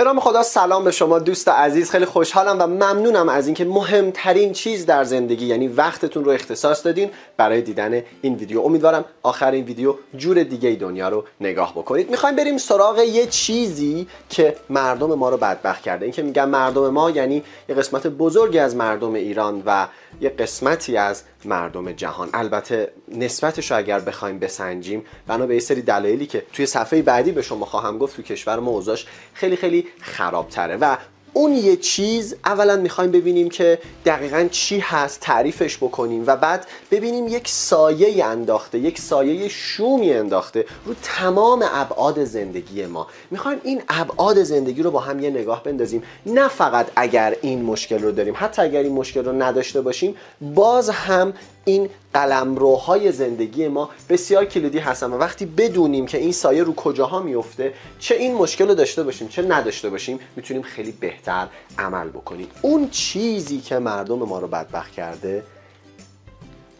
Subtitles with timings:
[0.00, 4.52] به نام خدا سلام به شما دوست عزیز خیلی خوشحالم و ممنونم از اینکه مهمترین
[4.52, 8.60] چیز در زندگی یعنی وقتتون رو اختصاص دادین برای دیدن این ویدیو.
[8.60, 12.10] امیدوارم آخر این ویدیو جور دیگه دنیا رو نگاه بکنید.
[12.10, 16.04] می‌خوایم بریم سراغ یه چیزی که مردم ما رو بدبخت کرده.
[16.04, 19.86] این که میگم مردم ما یعنی یه قسمت بزرگی از مردم ایران و
[20.20, 22.28] یه قسمتی از مردم جهان.
[22.34, 27.66] البته نسبتش اگر بخوایم بسنجیم بنا به سری دلایلی که توی صفحه بعدی به شما
[27.66, 30.76] خواهم گفت تو کشور ما اوضاعش خیلی خیلی خرابتره.
[30.76, 30.96] و
[31.32, 37.28] اون یه چیز اولا می‌خوایم ببینیم که دقیقا چی هست تعریفش بکنیم و بعد ببینیم
[37.28, 43.06] یک سایه انداخته یک سایه شومی انداخته رو تمام ابعاد زندگی ما.
[43.30, 46.02] می‌خوایم این ابعاد زندگی رو با هم یه نگاه بندازیم.
[46.26, 50.90] نه فقط اگر این مشکل رو داریم حتی اگر این مشکل رو نداشته باشیم باز
[50.90, 51.32] هم
[51.70, 57.22] این قلمروهای زندگی ما بسیار کلیدی هستن و وقتی بدونیم که این سایه رو کجاها
[57.22, 61.46] میفته چه این مشکل رو داشته باشیم چه نداشته باشیم می‌تونیم خیلی بهتر
[61.78, 62.48] عمل بکنیم.
[62.62, 65.42] اون چیزی که مردم ما رو بدبخت کرده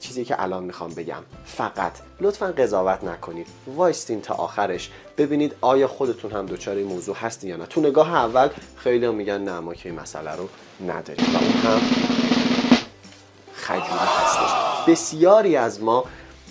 [0.00, 1.22] چیزی که الان می‌خوام بگم.
[1.44, 3.46] فقط لطفا قضاوت نکنید.
[3.76, 4.90] وایستین تا آخرش.
[5.18, 7.66] ببینید آیا خودتون هم دچار این موضوع هستی یا نه.
[7.66, 10.48] تو نگاه اول خیلی هم میگن نه ما که این مسئله رو
[10.86, 11.24] نداریم.
[11.34, 11.80] و اون هم
[13.60, 14.50] خجولی هستش.
[14.88, 16.04] بسیاری از ما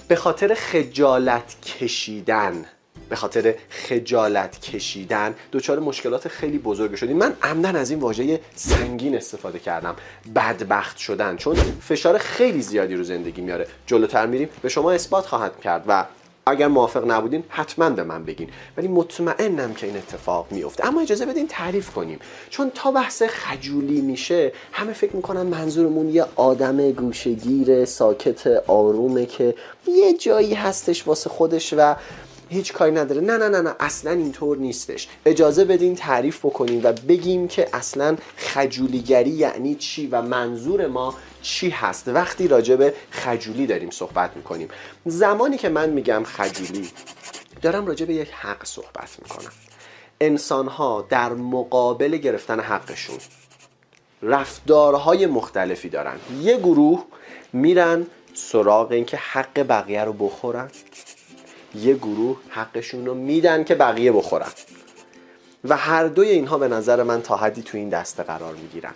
[0.08, 2.66] به خاطر خجالت کشیدن
[3.10, 7.18] به خاطر خجالت کشیدن دچار مشکلات خیلی بزرگ شدیم.
[7.18, 9.96] من عمدن از این واژه سنگین استفاده کردم.
[10.36, 11.36] بدبخت شدن.
[11.38, 13.68] چون فشار خیلی زیادی رو زندگی میاره.
[13.86, 14.50] جلوتر میریم.
[14.62, 16.06] به شما اثبات خواهد کرد و
[16.50, 18.50] اگر موافق نبودین حتما به من بگین.
[18.78, 22.20] ولی مطمئنم که این اتفاق میفته اما اجازه بدین تعریف کنیم.
[22.50, 29.56] چون تا بحث خجولی میشه همه فکر می‌کنن منظورمون یه آدم گوشگیر ساکت آرومه که
[29.88, 31.96] یه جایی هستش واسه خودش و
[32.50, 33.22] هیچ کاری نداره.
[33.22, 35.08] نه نه نه نه اصلا اینطور نیستش.
[35.26, 41.70] اجازه بدین تعریف بکنیم و بگیم که اصلا خجولیگری یعنی چی و منظور ما چی
[41.70, 42.08] هست.
[42.08, 44.68] وقتی راجع به خجولی داریم صحبت می‌کنیم.
[45.06, 46.90] زمانی که من میگم خجولی
[47.62, 49.52] دارم راجع به یک حق صحبت می‌کنم.
[50.22, 53.18] انسان ها در مقابل گرفتن حقشون
[54.22, 56.20] رفتارهای مختلفی دارن.
[56.42, 57.06] یه گروه
[57.54, 60.72] میرن سراغ اینکه حق بقیه رو بخورن.
[61.76, 64.50] یه گروه حقشون رو میدن که بقیه بخورن.
[65.64, 68.94] و هر دوی اینها به نظر من تا حدی تو این دسته قرار می‌گیرن.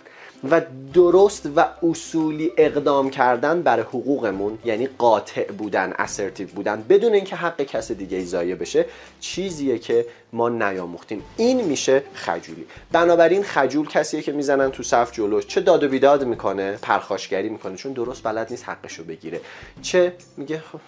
[0.50, 0.60] و
[0.94, 7.62] درست و اصولی اقدام کردن بر حقوقمون یعنی قاطع بودن اسرتیو بودن بدون اینکه حق
[7.62, 8.86] کس دیگه ای بشه
[9.20, 11.22] چیزیه که ما نیاموختیم.
[11.36, 12.66] این میشه خجولی.
[12.92, 15.46] بنابراین خجول کسیه که می‌زنن تو صف جلوش.
[15.46, 19.40] چه داد و بیداد می‌کنه پرخاشگری می‌کنه چون درست بلد نیست حقشو بگیره.
[19.82, 20.80] چه؟ میگه خب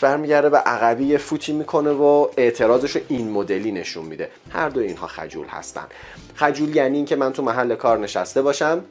[0.00, 4.30] برمیگرده به عقبی فوتی می‌کنه و اعتراضش رو این مدلی نشون میده.
[4.50, 5.86] هر دو اینها خجول هستن.
[6.34, 8.84] خجول یعنی اینکه من تو محل کار نشسته باشم.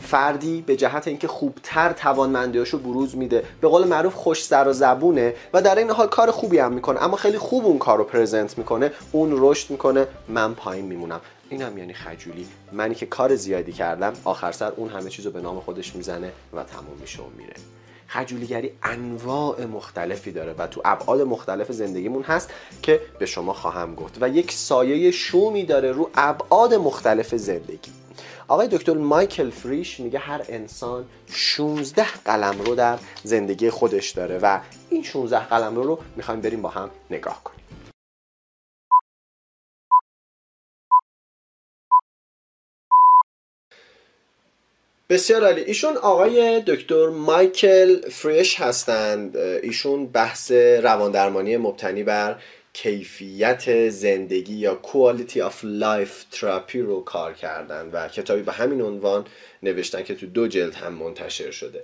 [0.00, 3.44] فردی به جهت اینکه خوبتر توانمندیاشو بروز میده.
[3.60, 7.02] به قول معروف خوش سر و زبونه و در این حال کار خوبی هم می‌کنه.
[7.02, 8.92] اما خیلی خوب اون کار رو پرزنت می‌کنه.
[9.12, 10.06] اون رشد می‌کنه.
[10.28, 11.20] من پایین میمونم.
[11.50, 12.46] این هم یعنی خجولی.
[12.72, 16.62] منی که کار زیادی کردم آخر سر اون همه چیزو به نام خودش می‌زنه و
[16.62, 17.54] تموم میشه و میره.
[18.06, 22.50] خجولیگری انواع مختلفی داره و تو ابعاد مختلف زندگیمون هست
[22.82, 27.92] که به شما خواهم گفت و یک سایه شومی داره رو ابعاد مختلف زندگی.
[28.48, 34.58] آقای دکتر مایکل فریش میگه هر انسان 16 قلم رو در زندگی خودش داره و
[34.90, 37.65] این 16 قلم رو رو می‌خوایم بریم با هم نگاه کنیم.
[45.08, 45.60] بسیار عالی.
[45.60, 49.36] ایشون آقای دکتر مایکل فریش هستند.
[49.36, 52.36] ایشون بحث رواندرمانی مبتنی بر
[52.72, 59.26] کیفیت زندگی یا quality of life تراپی رو کار کردن و کتابی به همین عنوان
[59.62, 61.82] نوشتن که تو دو جلد هم منتشر شده.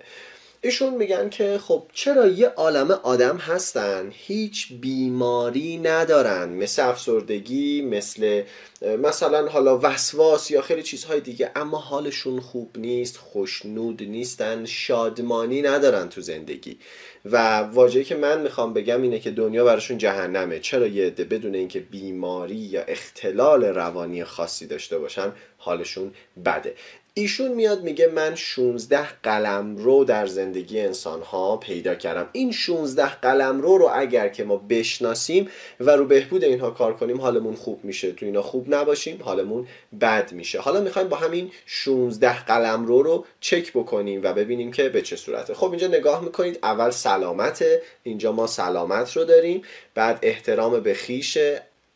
[0.64, 8.42] ایشون میگن که خب چرا یه عالم آدم هستن هیچ بیماری ندارن؟ مثل افسردگی مثل
[8.82, 16.08] مثلا حالا وسواس یا خیلی چیزهای دیگه اما حالشون خوب نیست خوشنود نیستن شادمانی ندارن
[16.08, 16.78] تو زندگی.
[17.24, 20.60] و واژه‌ای که من می‌خوام بگم اینه که دنیا براشون جهنمه.
[20.60, 26.12] چرا یه عده بدون اینکه بیماری یا اختلال روانی خاصی داشته باشن حالشون
[26.44, 26.74] بده.
[27.14, 32.28] ایشون میاد میگه من 16 قلم رو در زندگی انسان ها پیدا کردم.
[32.32, 35.48] این 16 قلم رو رو اگر که ما بشناسیم
[35.80, 38.12] و رو بهبود اینها کار کنیم حالمون خوب میشه.
[38.12, 39.66] تو اینا خوب نباشیم حالمون
[40.00, 40.60] بد میشه.
[40.60, 45.16] حالا می‌خوایم با همین 16 قلم رو رو چک بکنیم و ببینیم که به چه
[45.16, 45.54] صورته.
[45.54, 46.58] خب اینجا نگاه می‌کنید.
[46.62, 47.82] اول سلامته.
[48.02, 49.62] اینجا ما سلامت رو داریم.
[49.94, 51.38] بعد احترام به خیش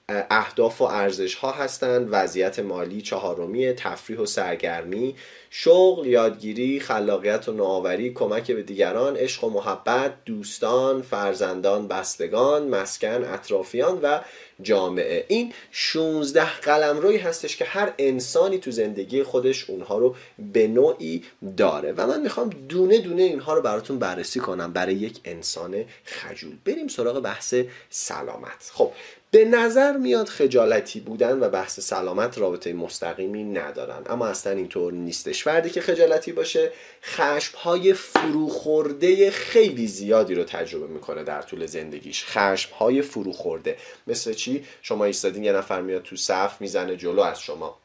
[0.09, 2.09] اهداف و ارزش ها هستند.
[2.11, 5.17] وضعیت مالی چهارمی تفریح و سرگرمی.
[5.51, 13.25] شغل یادگیری خلاقیت و نوآوری کمک به دیگران عشق و محبت دوستان فرزندان بستگان مسکن
[13.25, 14.21] اطرافیان و
[14.63, 15.25] جامعه.
[15.29, 20.17] این 16 قلم روی هستش که هر انسانی تو زندگی خودش اونها رو
[20.53, 21.25] به نوعی
[21.57, 21.93] داره.
[21.93, 26.57] و من می‌خوام دونه دونه اینها رو براتون بررسی کنم برای یک انسان خجول.
[26.65, 27.55] بریم سراغ بحث
[27.91, 28.71] سلامت.
[28.73, 28.93] خب
[29.37, 34.03] به نظر میاد خجالتی بودن و بحث سلامت رابطه مستقیمی ندارن.
[34.07, 35.45] اما اصلا اینطور نیستش.
[35.45, 36.73] فردی که خجالتی باشه
[37.03, 42.25] خشم های فروخورده خیلی زیادی رو تجربه می‌کنه در طول زندگیش.
[42.25, 43.77] خشم های فروخورده.
[44.07, 47.79] مثل چی؟ شما ایستادین یه نفر میاد تو صف می‌زنه جلو از شما.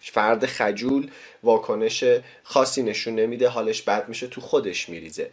[0.00, 1.10] فرد خجول
[1.42, 2.04] واکنش
[2.42, 5.30] خاصی نشون نمیده حالش بد میشه تو خودش میریزه.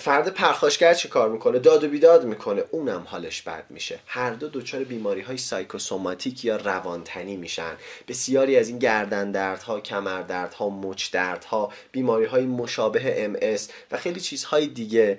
[0.00, 2.64] فرد پرخاشگر چی کار می‌کنه؟ داد و بیداد می‌کنه.
[2.70, 3.98] اونم حالش بد میشه.
[4.06, 7.76] هر دو دچار بیماری های سایکوسوماتیک یا روانتنی میشن.
[8.08, 13.36] بسیاری از این گردن دردها کمر دردها مچ دردها بیماری های مشابه ام
[13.90, 15.18] و خیلی چیزهای دیگه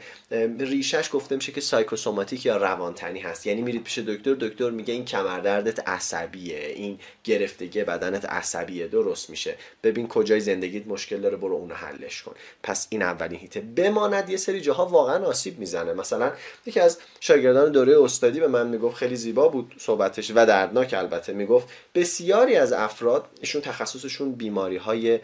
[0.59, 3.47] ریشش گفته میشه که سایکوسوماتیک یا روانتنی هست.
[3.47, 9.29] یعنی میرید پیش دکتر دکتر میگه این کمر دردت عصبیه این گرفتگی بدنت عصبیه درست
[9.29, 9.55] میشه.
[9.83, 12.35] ببین کجای زندگیت مشکل داره برو اونو حلش کن.
[12.63, 13.61] پس این اولین هیته.
[13.61, 15.93] بماند یه سری جاها واقعا آسیب می‌زنه.
[15.93, 16.31] مثلا
[16.65, 21.33] یکی از شاگردان دوره استادی به من می‌گفت خیلی زیبا بود صحبتش و دردناک البته.
[21.33, 25.19] می‌گفت بسیاری از افراد ایشون تخصصشون بیماری های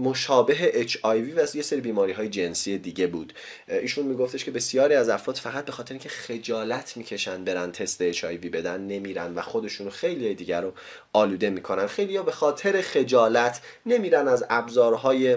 [0.00, 1.16] مشابه اچ و
[1.54, 3.32] یه سری بیماری های جنسی دیگه بود.
[3.68, 8.24] ایشون میگفتش که بسیاری از افراد فقط به خاطر اینکه خجالت می‌کشن برن تست اچ
[8.24, 10.72] بدن نمیرن و خودشون خیلی دیگر رو
[11.12, 11.86] آلوده می‌کنن.
[11.86, 15.36] خیلی به خاطر خجالت نمیرن از ابزارهای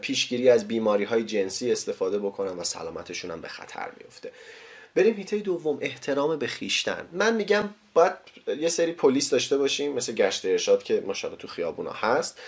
[0.00, 4.32] پیشگیری از بیماری های جنسی استفاده بکنن و سلامتشون هم به خطر میفته
[4.94, 7.08] بریم هیته دوم احترام به خیشتن.
[7.12, 8.12] من میگم باید
[8.60, 12.38] یه سری پلیس داشته باشیم مثل گشت ارشاد که ماشاءالله تو خیابونا هست.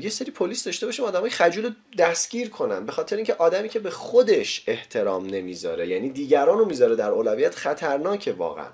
[0.00, 3.90] یه سری پلیس داشته باشیم آدمای خجول دستگیر کنن به خاطر اینکه آدمی که به
[3.90, 8.66] خودش احترام نمی‌ذاره یعنی دیگران رو می‌ذاره در اولویت خطرناکه واقعا.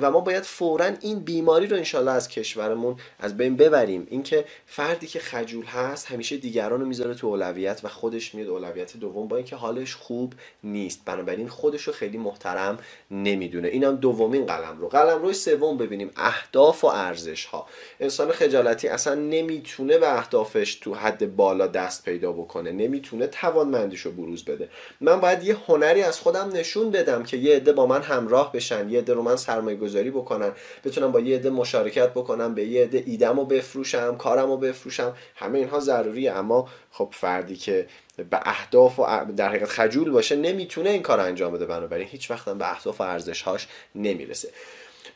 [0.00, 4.06] و ما باید فورا این بیماری رو انشالله از کشورمون از بین ببریم.
[4.10, 8.96] اینکه فردی که خجول هست همیشه دیگران رو می‌ذاره تو اولویت و خودش میاد اولویت
[8.96, 10.32] دوم با اینکه حالش خوب
[10.64, 11.04] نیست.
[11.04, 12.78] بنابراین خودش رو خیلی محترم
[13.10, 13.68] نمی‌دونه.
[13.68, 17.66] اینم دومین قلم رو قلم روی سوم ببینیم اهداف و ارزش ها
[18.00, 24.12] انسان خجالتی اصلا نمی‌تونه به اهدافش تو حد بالا دست پیدا بکنه نمی‌تونه توانمندیش رو
[24.12, 24.68] بروز بده.
[25.00, 28.88] من باید یه هنری از خودم نشون بدم که یه عده با من همراه بشن
[28.90, 30.52] یه عده رو من سرمایه گذاری بکنن
[30.84, 35.16] بتونم با یه عده مشارکت بکنم به یه عده ایدم رو بفروشم کارم رو بفروشم.
[35.36, 37.86] همه اینها ضروریه اما خب فردی که
[38.30, 39.06] به اهداف و
[39.36, 41.66] در حقیقت خجول باشه نمی‌تونه این کار انجام بده.
[41.66, 44.48] بنابراین هیچ وقت به اهداف و ارزشهاش نمی‌رسه.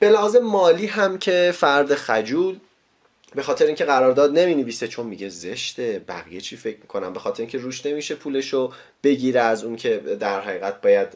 [0.02, 2.58] به لحاظ مالی هم که فرد خجول
[3.34, 7.42] به خاطر اینکه قرارداد نمی نویسه چون میگه زشته بقیه چی فکر می‌کنم به خاطر
[7.42, 8.72] اینکه روش نمیشه پولشو
[9.02, 11.08] بگیره از اون که در حقیقت باید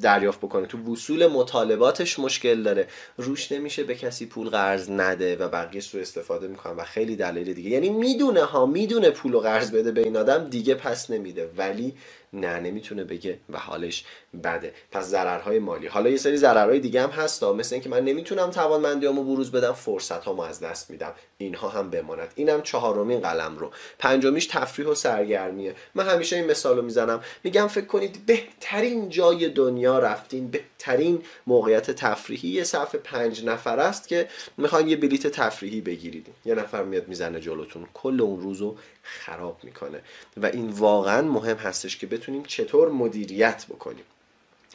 [0.00, 0.66] دریافت بکنه.
[0.66, 2.86] تو وصول مطالباتش مشکل داره.
[3.16, 7.52] روش نمیشه به کسی پول قرض نده و بقیه سو استفاده می‌کنن و خیلی دلیل
[7.52, 7.70] دیگه.
[7.70, 11.50] یعنی می‌دونه ها می‌دونه پول و قرض بده به این آدم دیگه پس نمیده.
[11.56, 11.94] ولی
[12.32, 14.04] نه نمی‌تونه بگه و حالش
[14.44, 14.72] بده.
[14.90, 15.86] پس ضررهای مالی.
[15.86, 20.24] حالا یه سری ضررهای دیگه هم هست مثل اینکه من نمی‌تونم توانمندیامو بروز بدم فرصت
[20.24, 21.12] هامو از دست میدم.
[21.38, 22.32] اینها هم بماند.
[22.34, 25.74] اینم چهارمین قلم رو پنجمیش تفریح و سرگرمیه.
[25.94, 27.20] من همیشه این مثال رو می‌زنم.
[27.44, 34.08] میگم فکر کنید بهترین جای دنیا رفتین بهترین موقعیت تفریحی یه صف پنج نفر است
[34.08, 39.60] که می‌خوان یه بلیت تفریحی بگیرید یه نفر میاد می‌زنه جلوتون کل اون روزو خراب
[39.62, 40.02] می‌کنه.
[40.36, 44.04] و این واقعا مهم هستش که بتونیم چطور مدیریت بکنیم.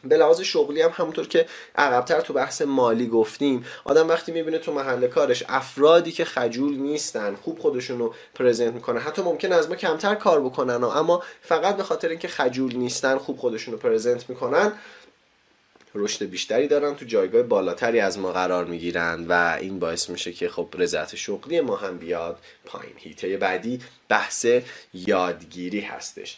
[0.03, 4.73] به لحاظ شغلی هم همونطور که عقبتر تو بحث مالی گفتیم آدم وقتی می‌بینه تو
[4.73, 9.75] محل کارش افرادی که خجول نیستن خوب خودشون رو پرزنت می‌کنن حتی ممکن از ما
[9.75, 14.73] کمتر کار بکنن اما فقط به خاطر اینکه خجول نیستن خوب خودشون رو پرزنت می‌کنن
[15.95, 20.49] رشد بیشتری دارن تو جایگاه بالاتری از ما قرار می‌گیرن و این باعث میشه که
[20.49, 22.93] خب رضایت شغلی ما هم بیاد پایین.
[22.97, 24.45] هیته بعدی بحث
[24.93, 26.37] یادگیری هستش.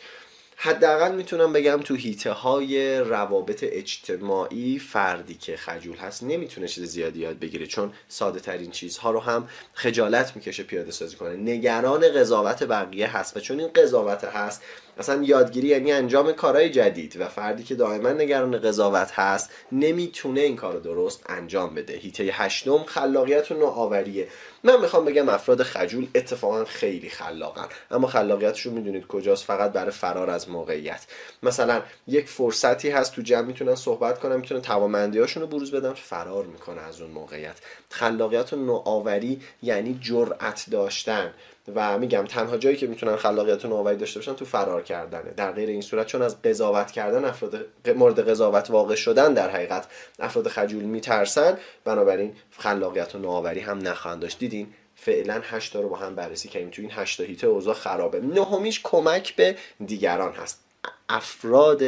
[0.61, 7.19] حداقل می‌تونم بگم تو هیته های روابط اجتماعی فردی که خجول هست نمی‌تونه چیز زیادی
[7.19, 11.35] یاد بگیره چون ساده ترین چیزها رو هم خجالت می‌کشه پیاده سازی کنه.
[11.35, 14.61] نگران قضاوت بقیه هست و چون این قضاوت هست
[14.99, 20.55] اصلا یادگیری یعنی انجام کارهای جدید و فردی که دائما نگران قضاوت هست نمی‌تونه این
[20.55, 21.93] کار درست انجام بده.
[21.93, 24.27] هیته هشتم خلاقیت و نوآوریه
[24.63, 27.67] من می‌خوام بگم افراد خجول اتفاقا خیلی خلاقن.
[27.91, 31.05] اما خلاقیتشون می‌دونید کجاست فقط برای فرار از موقعیت.
[31.43, 36.45] مثلا یک فرصتی هست تو جمع می‌تونن صحبت کنن می‌تونن توانمندیاشون رو بروز بدن فرار
[36.45, 37.57] می‌کنه از اون موقعیت.
[37.89, 41.33] خلاقیت و نوآوری یعنی جرأت داشتن.
[41.75, 45.31] و میگم تنها جایی که می‌تونن خلاقیت و نوآوری داشته باشن تو فرار کردنه.
[45.37, 49.87] در غیر این صورت چون از قضاوت کردن افراد مورد قضاوت واقع شدن در حقیقت
[50.19, 54.39] افراد خجول میترسن بنابراین خلاقیت و نوآوری هم نخواهند داشت.
[54.39, 56.69] دیدین فعلا هشتا رو با هم بررسی کردیم.
[56.69, 58.19] تو این هشتا هیته اوضاع خرابه.
[58.19, 60.63] نهمیش کمک به دیگران هست.
[61.09, 61.81] افراد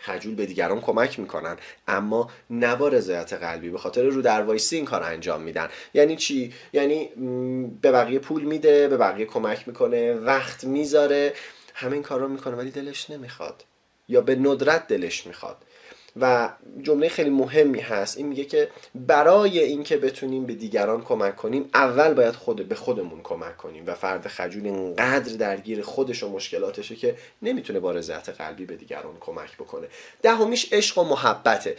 [0.00, 1.56] خجول به دیگران کمک می‌کنن.
[1.88, 5.68] اما نه با رضایت قلبی به خاطر رو در وایسی این کار انجام میدن.
[5.94, 7.06] یعنی چی؟ یعنی
[7.82, 11.32] به بقیه پول میده به بقیه کمک می‌کنه وقت می‌ذاره
[11.74, 13.64] همه این کار رو می‌کنه ولی دلش نمی‌خواد.
[14.08, 15.56] یا به ندرت دلش می‌خواد.
[16.16, 16.50] و
[16.82, 18.18] جمله خیلی مهمی هست.
[18.18, 23.20] این میگه که برای اینکه بتونیم به دیگران کمک کنیم اول باید خود به خودمون
[23.22, 28.66] کمک کنیم و فرد خجول اینقدر درگیر خودش و مشکلاتشه که نمی‌تونه با رضایت قلبی
[28.66, 29.86] به دیگران کمک بکنه.
[30.22, 31.76] دهمیش عشق و محبته.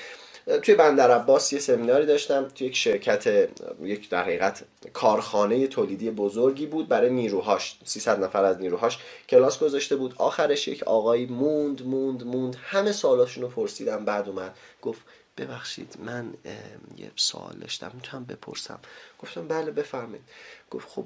[0.64, 3.50] توی بندر عباس یه سمیناری داشتم توی یک شرکت
[3.84, 9.96] یک در حقیقت کارخانه تولیدی بزرگی بود برای نیروهاش 300 نفر از نیروهاش کلاس گذاشته
[9.96, 10.16] بود.
[10.18, 15.02] آخرش یک آقایی موند موند موند همه سوالاشونو پرسیدم بعد اومد گفت
[15.38, 16.34] ببخشید من
[16.98, 18.80] یه سوال داشتم می‌تونم بپرسم؟
[19.20, 20.24] گفتم بله بفرمایید.
[20.72, 21.06] گفت خب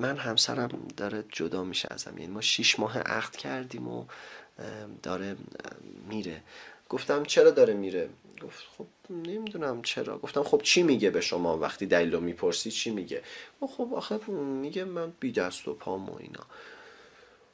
[0.00, 4.04] من همسرم داره جدا میشه ازم یعنی ما شیش ماه عقد کردیم و
[5.02, 5.36] داره
[6.08, 6.42] میره.
[6.88, 8.08] گفتم چرا داره میره؟
[8.42, 10.18] گفت خب نمی‌دونم چرا.
[10.18, 13.22] گفتم خب چی میگه به شما وقتی دلیل رو می‌پرسی؟ چی میگه؟
[13.60, 16.46] خب آخه میگه من بی دست و پام و اینا.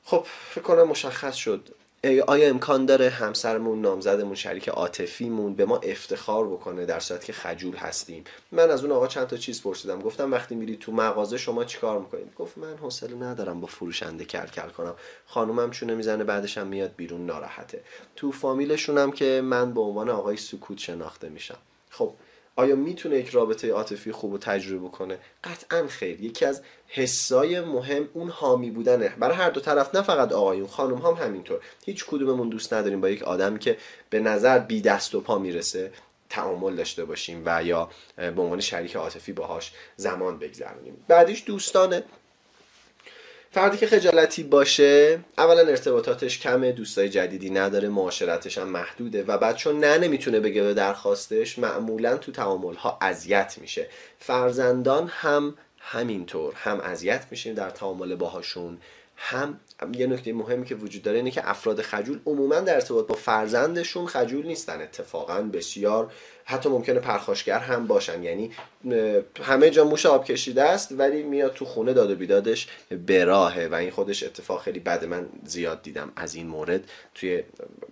[0.04, 1.68] خب فکر کنم مشخص شد.
[2.04, 7.76] آیا امکان داره همسرمون نامزدمون شریک عاطفیمون به ما افتخار بکنه در صورتی که خجول
[7.76, 10.00] هستیم؟ من از اون آقا چند تا چیز پرسیدم.
[10.00, 14.46] گفتم وقتی میری تو مغازه شما چیکار می‌کنید؟ گفت من حوصله ندارم با فروشنده کل
[14.46, 14.94] کل کنم.
[15.26, 17.80] خانومم چونه می‌زنه بعدش هم میاد بیرون ناراحته.
[18.16, 21.58] تو فامیلشونم که من به عنوان آقای سکوت شناخته میشم.
[21.90, 22.14] خب
[22.56, 26.20] آیا می‌تونه یک رابطه عاطفی خوب و تجربه کنه قطعا خیر.
[26.20, 29.08] یکی از حسای مهم اون حامی بودنه.
[29.08, 31.60] برای هر دو طرف نه فقط آقایون خانم هم همینطور.
[31.84, 33.76] هیچ کدوممون دوست نداریم با یک آدمی که
[34.10, 35.92] به نظر بی دست و پا می‌رسه
[36.30, 41.04] تعامل داشته باشیم و یا به عنوان شریک عاطفی باهاش زمان بگذرونیم.
[41.08, 42.02] بعدیش دوستانه.
[43.54, 49.56] فردی که خجالتی باشه اولا ارتباطاتش کمه دوستای جدیدی نداره معاشرتش هم محدوده و بعد
[49.56, 53.88] چون نه نمی‌تونه بگه به درخواستش معمولا تو تعامل ها اذیت میشه.
[54.18, 58.78] فرزندان هم همینطور هم اذیت میشیم در تعامل باهاشون
[59.16, 59.58] هم
[59.94, 64.06] یه نکته مهمی که وجود داره اینه که افراد خجول عموما در ارتباط با فرزندشون
[64.06, 64.80] خجول نیستن.
[64.80, 66.12] اتفاقا بسیار
[66.44, 68.22] حتی ممکنه پرخاشگر هم باشن.
[68.22, 68.50] یعنی
[69.42, 72.68] همه جا موش آب کشیده است ولی میاد تو خونه داد و بیدادش
[73.06, 77.42] براهه و این خودش اتفاق خیلی بد من زیاد دیدم از این مورد توی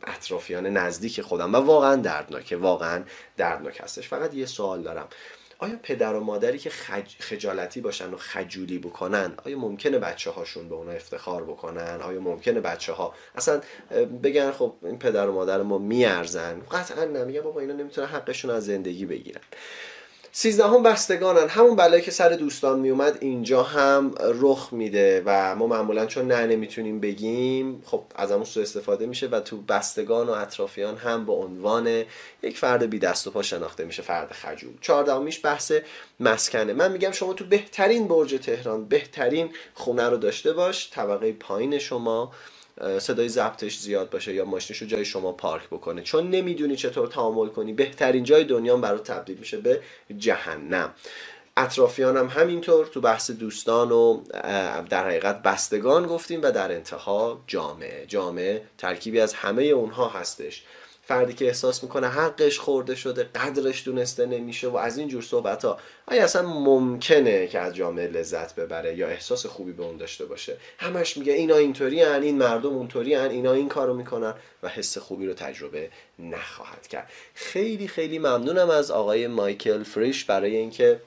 [0.06, 1.54] اطرافیان نزدیک خودم.
[1.54, 3.02] و واقعا دردناکه واقعا
[3.36, 4.08] دردناک هستش.
[4.08, 5.08] فقط یه سوال دارم.
[5.62, 6.70] آیا پدر و مادری که
[7.20, 12.60] خجالتی باشن و خجولی بکنن آیا ممکنه بچه هاشون به اونا افتخار بکنن؟ آیا ممکنه
[12.60, 13.60] بچه ها اصلا
[14.22, 16.60] بگن خب این پدر و مادر ما میارزن.
[16.70, 19.40] قطعا نمیگه بابا اینا نمی‌تونن حقشون از زندگی بگیرن.
[20.32, 21.48] سیزدهم بستگانن.
[21.48, 26.46] همون بلایی که سر دوستان میومد اینجا هم رخ میده و ما معمولا چون نه
[26.46, 31.32] نمی‌تونیم بگیم خب از همون سو استفاده میشه و تو بستگان و اطرافیان هم به
[31.32, 32.04] عنوان
[32.42, 34.72] یک فرد بی دست و پا شناخته میشه فرد خجول.
[34.80, 35.72] چهاردهمیش بحث
[36.20, 36.72] مسکنه.
[36.72, 42.32] من میگم شما تو بهترین برج تهران بهترین خونه رو داشته باش طبقه پایین شما.
[42.98, 46.02] صدای ضبطش زیاد باشه یا ماشینش رو جای شما پارک بکنه.
[46.02, 47.72] چون نمی‌دونی چطور تعامل کنی.
[47.72, 49.80] بهترین جای دنیا برای تبدیل میشه به
[50.18, 50.94] جهنم.
[51.56, 54.22] اطرافیان هم همینطور تو بحث دوستان و
[54.90, 60.64] در حقیقت بستگان گفتیم و در انتها جامعه جامعه ترکیبی از همه اونها هستش.
[61.10, 65.64] فردی که احساس می‌کنه حقش خورده شده قدرش دونسته نمیشه و از این جور صحبت
[65.64, 70.24] ها آیا اصلا ممکنه که از جامعه لذت ببره یا احساس خوبی به اون داشته
[70.24, 74.68] باشه؟ همش میگه اینا اینطوری هن این مردم اونطوری هن اینا این کارو می‌کنن و
[74.68, 77.10] حس خوبی رو تجربه نخواهد کرد.
[77.34, 81.00] خیلی خیلی ممنونم از آقای مایکل فریش برای اینکه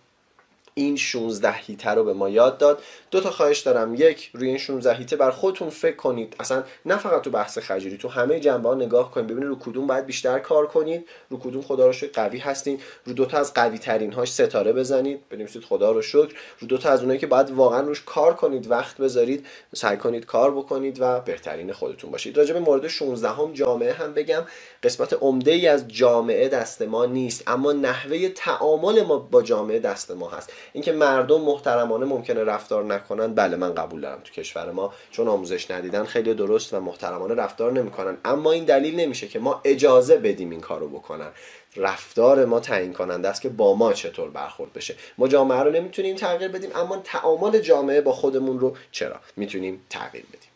[0.75, 2.83] این 16 هیته رو به ما یاد داد.
[3.11, 3.95] دو تا خواهش دارم.
[3.95, 6.35] یک روی این 16 هیته بر خودتون فکر کنید.
[6.39, 9.27] اصلا نه فقط تو بحث خجولی تو همه جنبه ها نگاه کنید.
[9.27, 11.07] ببینید رو کدوم باید بیشتر کار کنید.
[11.29, 12.79] رو کدوم خدا رو شکر قوی هستین.
[13.05, 15.19] رو دو تا از قوی ترین هاش ستاره بزنید.
[15.29, 16.35] بنویسید خدا رو شکر.
[16.59, 20.25] رو دو تا از اونایی که باید واقعا روش کار کنید وقت بذارید سعی کنید
[20.25, 22.37] کار بکنید و بهترین خودتون باشید.
[22.37, 24.43] راجع به مورد 16 هم جامعه هم بگم.
[24.83, 30.11] قسمت عمده ای از جامعه دست ما نیست اما نحوه تعامل ما با جامعه دست
[30.11, 30.53] ما هست.
[30.73, 35.71] اینکه مردم محترمانه ممکنه رفتار نکنن بله من قبول دارم تو کشور ما چون آموزش
[35.71, 38.17] ندیدن خیلی درست و محترمانه رفتار نمی‌کنن.
[38.25, 41.29] اما این دلیل نمیشه که ما اجازه بدیم این کارو بکنن.
[41.75, 44.95] رفتار ما تعیین کننده است که با ما چطور برخورد بشه.
[45.17, 50.25] ما جامعه رو نمی‌تونیم تغییر بدیم اما تعامل جامعه با خودمون رو چرا می‌تونیم تغییر
[50.29, 50.49] بدیم؟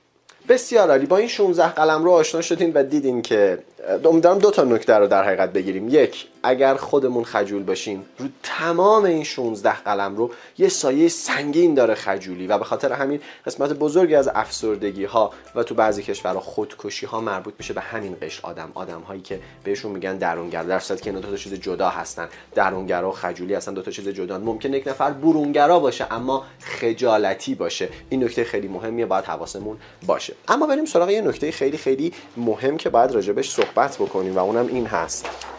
[0.50, 1.06] بسیار عالی.
[1.06, 3.60] با این 16 قلم رو آشنا شدین و دیدین که
[4.06, 5.90] امیدوارم دو تا نکته رو در حقیقت بگیریم.
[5.90, 11.96] یک اگر خودمون خجول باشیم رو تمام این 16 قلم رو یه سایه سنگین داره
[11.96, 17.06] خجولی و به خاطر همین قسمت بزرگی از افسردگی ها و تو بعضی کشورها خودکشی
[17.06, 18.40] ها مربوط میشه به همین قشر.
[18.44, 20.64] آدم آدم هایی که بهشون میگن درونگر.
[20.64, 22.30] در صورتی که اینا دو تا چیز جدا هستن.
[22.56, 24.38] درونگرا و خجولی اصلا دو تا چیز جدا.
[24.38, 27.90] ممکن یک نفر برونگرا باشه اما خجالتی باشه.
[28.10, 30.34] این نکته خیلی مهمیه باید حواسمون باشه.
[30.48, 34.68] اما بریم سراغ یه نکته خیلی خیلی مهم که باید راجبش صحبت بکنیم و اونم
[34.68, 35.57] این هست.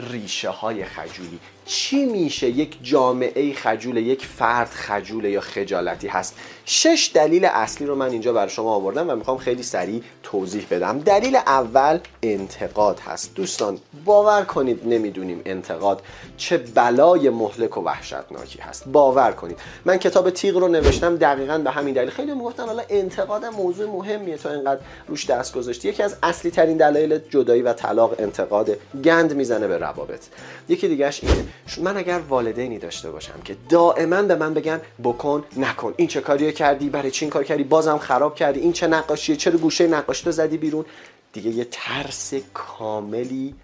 [0.00, 1.38] ریشه های خجولی.
[1.66, 7.94] چی میشه یک جامعه خجول یک فرد خجول یا خجالتی هست؟ شش دلیل اصلی رو
[7.94, 10.98] من اینجا برای شما آوردم و می‌خوام خیلی سریع توضیح بدم.
[10.98, 13.34] دلیل اول انتقاد هست.
[13.34, 16.02] دوستان باور کنید نمی‌دونیم انتقاد
[16.36, 18.88] چه بلای مهلک و وحشتناکی هست.
[18.88, 19.58] باور کنید.
[19.84, 22.10] من کتاب تیغ رو نوشتم دقیقا به همین دلیل.
[22.10, 25.88] خیلی می‌گفتن حالا انتقاد موضوع مهمیه تو اینقدر روش دست گذاشتی.
[25.88, 28.70] یکی از اصلی ترین دلایل جدایی و طلاق انتقاد
[29.04, 30.24] گند می‌زنه به روابط.
[30.68, 31.44] یکی دیگهش اینه
[31.82, 35.94] من اگر والدینی داشته باشم که دائما به من بگن بکن نکن.
[35.96, 38.60] این چه کاریو کردی برای چی این کار کردی؟ بازم خراب کردی.
[38.60, 40.84] این چه نقاشیه؟ چرا گوشه نقاشی تو زدی بیرون؟
[41.32, 43.54] دیگه یه ترس کاملی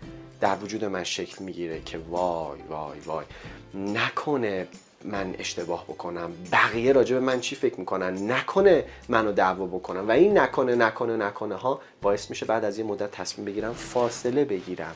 [0.41, 3.25] در وجود من شکل می‌گیره که وای وای وای.
[3.75, 4.69] نکنه
[5.05, 6.31] من اشتباه بکنم.
[6.53, 10.09] بقیه راجع به من چی فکر می‌کنن؟ نکنه منو دعوا بکنم.
[10.09, 14.45] و این نکنه نکنه نکنه ها باعث میشه بعد از یه مدت تصمیم بگیرم فاصله
[14.45, 14.95] بگیرم.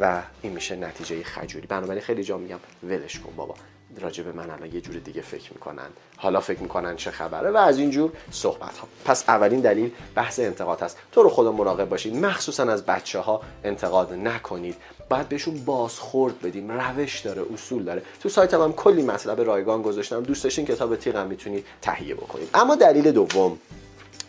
[0.00, 1.66] و این میشه نتیجه خجولی.
[1.66, 2.58] بنابراین خیلی جا میگم.
[2.82, 3.54] ولش کن بابا.
[4.00, 5.88] راجع به من الان یه جور دیگه فکر می‌کنن.
[6.16, 7.50] حالا فکر می‌کنن چه خبره.
[7.50, 11.88] و از اینجور صحبت ها پس اولین دلیل بحث انتقاد هست تو رو خدا مراقب
[11.88, 14.76] باشید مخصوصا از بچه ها انتقاد نکنید.
[15.08, 18.02] باید بهشون بازخورد بدیم روش داره اصول داره.
[18.20, 20.22] تو سایت هم, کلی مطلب رایگان گذاشتم.
[20.22, 22.48] دوست داشتین کتاب تیغم می‌تونید تهیه بکنید.
[22.54, 23.58] اما دلیل دوم.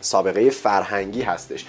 [0.00, 1.66] سابقه فرهنگی هستش.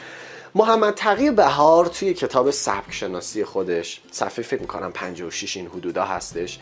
[0.56, 6.60] محمد تقی بهار توی کتاب سبک شناسی خودش صفحه فکر می‌کنم 56 این حدودا هستش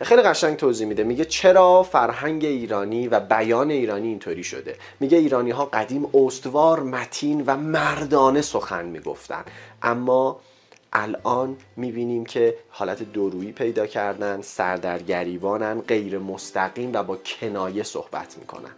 [0.00, 1.04] خیلی قشنگ توضیح میده.
[1.04, 7.44] میگه چرا فرهنگ ایرانی و بیان ایرانی اینطوری شده؟ میگه ایرانی ها قدیم استوار متین
[7.46, 9.44] و مردانه سخن می‌گفتن.
[9.82, 10.40] اما
[10.92, 18.70] الان می‌بینیم که حالت درویی پیدا کردن سردرگریبانن غیر مستقیم و با کنایه صحبت می‌کنن.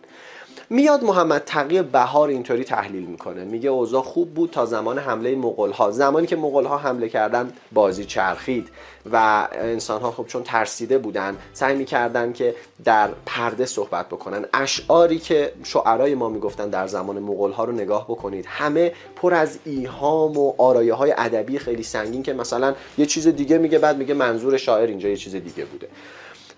[0.71, 3.45] میاد محمد تقی بهار اینطوری تحلیل می‌کنه.
[3.45, 7.53] میگه اوضاع خوب بود تا زمان حمله مغول ها زمانی که مغول ها حمله کردن
[7.73, 8.69] بازی چرخید
[9.13, 14.45] و انسان ها خب چون ترسیده بودن سعی می‌کردن که در پرده صحبت بکنن.
[14.55, 18.47] اشعاری که شعرای ما می‌گفتن در زمان مغول ها رو نگاه بکنید.
[18.49, 23.59] همه پر از ایهام و آرایه های ادبی خیلی سنگین که مثلا یه چیز دیگه
[23.59, 25.89] میگه بعد میگه منظور شاعر اینجا یه چیز دیگه بوده.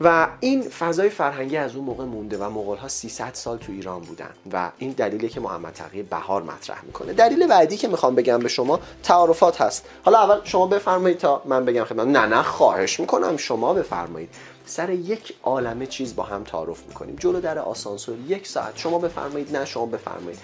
[0.01, 4.01] و این فضای فرهنگی از اون موقع مونده و مغول ها 300 سال تو ایران
[4.01, 7.13] بودن و این دلیلی که محمد تقی بهار مطرح می‌کنه.
[7.13, 9.85] دلیل بعدی که می‌خوام بگم به شما تعارفات هست.
[10.05, 13.37] حالا اول شما بفرمایید تا من بگم خدمت نه نه خواهش می‌کنم.
[13.37, 14.29] شما بفرمایید.
[14.67, 17.17] سر یک عالمه چیز با هم تعارف می‌کنیم.
[17.17, 18.73] جلو در آسانسور یک ساعت.
[18.77, 20.39] شما بفرمایید نه شما بفرمایید.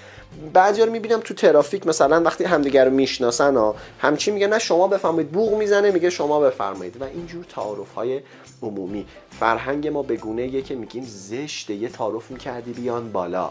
[0.52, 4.88] بعضی رو می‌بینم تو ترافیک مثلا وقتی همدیگر رو می‌شناسن ها همچی میگه نه شما
[4.88, 5.30] بفرمایید.
[5.30, 7.00] بوغ می‌زنه میگه شما بفرمایید.
[7.00, 8.20] و اینجور تعارف های
[8.62, 13.50] عمومی فرهنگ ما به گونه که میگیم زشته یه تعارف می‌کردی بیان بالا.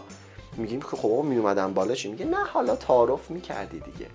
[0.57, 4.05] میگیم که خب میومدن بالا چی؟ میگه نه حالا تعارف می‌کردی دیگه.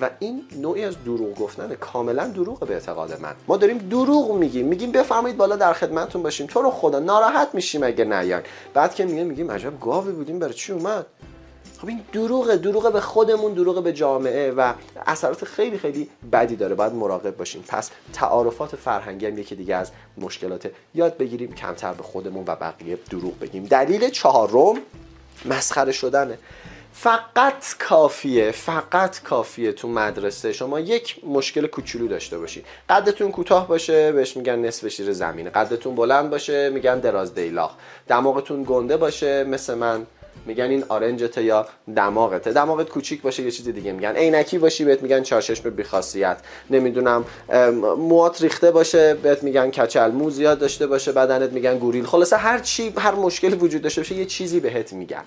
[0.00, 3.34] و این نوعی از دروغ گفتن کاملا دروغ به اعتقاد من.
[3.48, 4.66] ما داریم دروغ میگیم.
[4.66, 6.46] میگیم بفرمایید بالا در خدمتتون باشیم.
[6.46, 8.42] تو رو خدا ناراحت میشیم اگه نیان
[8.74, 10.38] بعد که میگیم میگیم عجب گاوی بودیم.
[10.38, 11.06] برای چی اومد؟
[11.80, 14.72] خب این دروغه دروغه به خودمون دروغه به جامعه و
[15.06, 16.74] اثرات خیلی خیلی بدی داره.
[16.74, 17.64] باید مراقب باشیم.
[17.68, 22.98] پس تعارفات فرهنگی هم یکی دیگه از مشکلات یاد بگیریم کمتر به خودمون و بقیه
[23.10, 23.64] دروغ بگیم.
[23.64, 24.76] دلیل چهارم
[25.44, 26.38] مسخره شدنه.
[26.92, 30.52] فقط کافیه فقط کافیه تو مدرسه.
[30.52, 35.50] شما یک مشکل کوچولو داشته باشید قدتون کوتاه باشه بهش میگن نصف شیر زمینه.
[35.50, 37.70] قدتون بلند باشه میگن دراز دیلاخ
[38.08, 40.06] دماغتون گنده باشه مثل من
[40.48, 42.52] میگن این آرنجته یا دماغته.
[42.52, 44.16] دماغت کوچیک باشه یه چیز دیگه میگن.
[44.16, 46.36] عینکی باشی بهت میگن چاشش به خاصیت
[46.70, 47.24] نمی‌دونم
[47.98, 52.04] موات ریخته باشه بهت میگن کچل مو زیاد داشته باشه بدنت میگن گوریل.
[52.04, 55.24] خلاصه هر چی هر مشکلی وجود داشته باشه یه چیزی بهت میگن.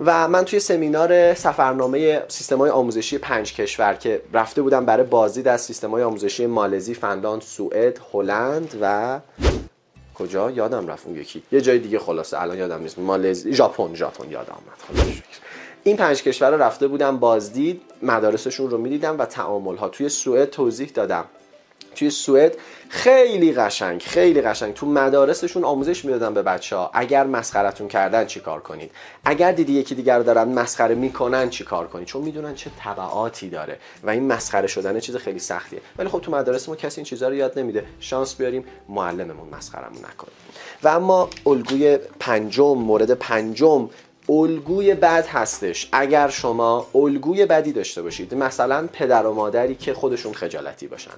[0.00, 5.44] و من توی سمینار سفرنامه سیستم های آموزشی پنج کشور که رفته بودم برای بازدید
[5.44, 9.18] در سیستم های آموزشی مالزی، فنلاند، سوئد، هلند و
[10.18, 11.42] کجا؟ یادم رفت اون یکی.
[11.52, 12.98] یه جای دیگه خلاصه الان یادم نیست.
[12.98, 15.06] مالزی ژاپن ژاپن یادم آمد
[15.84, 20.50] این پنج کشور رو رفته بودم بازدید مدارسشون رو می‌دیدم و تعامل ها توی سوئد
[20.50, 21.24] توضیح دادم.
[21.96, 22.56] توی سوئد
[22.88, 24.74] خیلی قشنگ خیلی قشنگ.
[24.74, 28.90] تو مدارسشون آموزش می‌دادن به بچه ها اگر مسخرتون کردن چیکار کنید؟
[29.24, 33.78] اگر دیدی یکی دیگر رو دارن مسخره می‌کنن چیکار کنید؟ چون می‌دونن چه تبعاتی داره
[34.02, 35.80] و این مسخره شدن چیز خیلی سختیه.
[35.98, 37.84] ولی خب تو مدارس ما کسی این چیزها رو یاد نمیده.
[38.00, 40.30] شانس بیاریم معلممون مسخرمون نکنه.
[40.82, 43.88] و اما الگوی پنجم مورد پنجم
[44.28, 45.88] الگوی بد هستش.
[45.92, 51.10] اگر شما الگوی بدی داشته باشید مثلا پدر و مادری که خودشون خجالتی باشن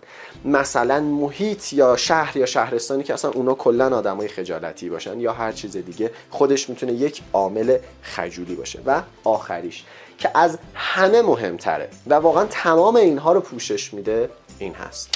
[0.45, 5.53] مثلا محیط یا شهر یا شهرستانی که اصلا اونا کلا آدمای خجالتی باشن یا هر
[5.53, 8.81] چیز دیگه خودش می‌تونه یک عامل خجولی باشه.
[8.87, 9.85] و آخریش
[10.19, 15.11] که از همه مهمتره و واقعا تمام اینها رو پوشش میده این هست.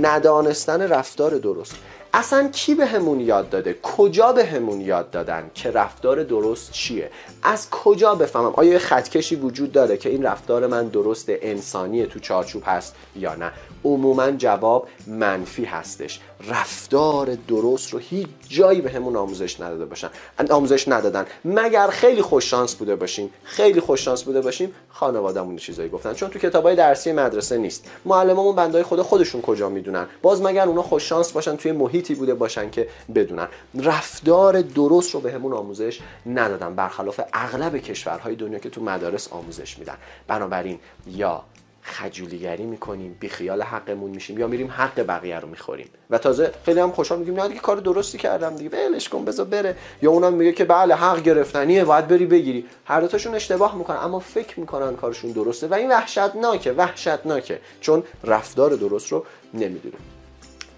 [0.00, 1.74] ندانستن رفتار درست.
[2.14, 7.10] اصلا کی به همون یاد داده؟ کجا به همون یاد دادن که رفتار درست چیه؟
[7.42, 12.62] از کجا بفهمم؟ آیا خطکشی وجود داره که این رفتار من درست انسانی تو چارچوب
[12.66, 13.52] هست یا نه؟
[13.84, 16.20] عموما جواب منفی هستش.
[16.48, 20.10] رفتار درست رو هیچ جایی به همون آموزش نداده باشن.
[20.50, 21.26] آموزش ندادن.
[21.44, 26.14] مگر خیلی خوششانس بوده باشیم؟ خیلی خوششانس بوده باشیم؟ خانوادهمون چیزایی گفتن.
[26.14, 27.84] چون تو کتابای درسی مدرسه نیست.
[28.04, 32.70] معلمامون بندای خود خودشون کجا می‌دونن؟ باز مگر اونا خوششانس باشن توی محیطی بوده باشن
[32.70, 33.48] که بدونن.
[33.74, 36.74] رفتار درست رو به همون آموزش ندادن.
[36.74, 39.96] برخلاف اغلب کشورهای دنیا که تو مدارس آموزش میدن.
[40.26, 41.42] بنابراین یا
[41.82, 45.88] خجولیگری می‌کنیم خیال حقمون میشیم یا میریم حق بقیه رو می‌خوریم.
[46.10, 49.46] و تازه خیلی هم خوشحال میگیم نه دیگه کار درستی کردم دیگه ولش کن بذار
[49.46, 49.76] بره.
[50.02, 52.64] یا اونم میگه که بله حق گرفتنیه باید بری بگیری.
[52.84, 55.66] هر دوتاشون اشتباه می‌کنن اما فکر می‌کنن کارشون درسته.
[55.66, 57.60] و این وحشتناکه وحشتناکه.
[57.80, 59.96] چون رفتار درست رو نمی‌دونه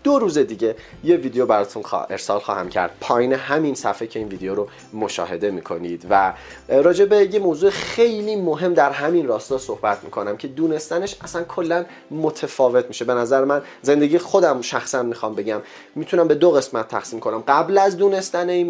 [0.02, 2.90] دو روز دیگه یه ویدیو براتون ارسال خواهم کرد.
[3.00, 6.06] پایین همین صفحه که این ویدیو رو مشاهده می‌کنید.
[6.10, 6.32] و
[6.68, 11.84] راجع به یه موضوع خیلی مهم در همین راستا صحبت می‌کنم که دونستنش اصلا کلا
[12.10, 13.04] متفاوت میشه.
[13.04, 15.60] به نظر من زندگی خودم شخصا می‌خوام بگم.
[15.94, 17.44] می‌تونم به دو قسمت تقسیم کنم.
[17.48, 18.68] قبل از دونستن این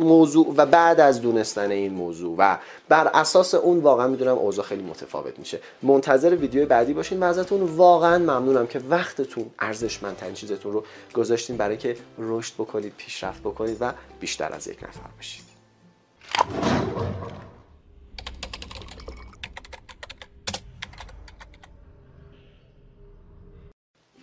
[0.00, 2.34] موضوع و بعد از دونستن این موضوع.
[2.38, 2.56] و
[2.88, 5.58] بر اساس اون واقعا می‌دونم اوضاع خیلی متفاوت میشه.
[5.82, 7.62] منتظر ویدیو بعدی باشین و ازتون.
[7.62, 13.92] واقعا ممنونم که وقتتون ارزشمندترین چیزتون رو گذاشتیم برای که رشد بکنید پیشرفت بکنید و
[14.20, 15.48] بیشتر از یک نفر بشید.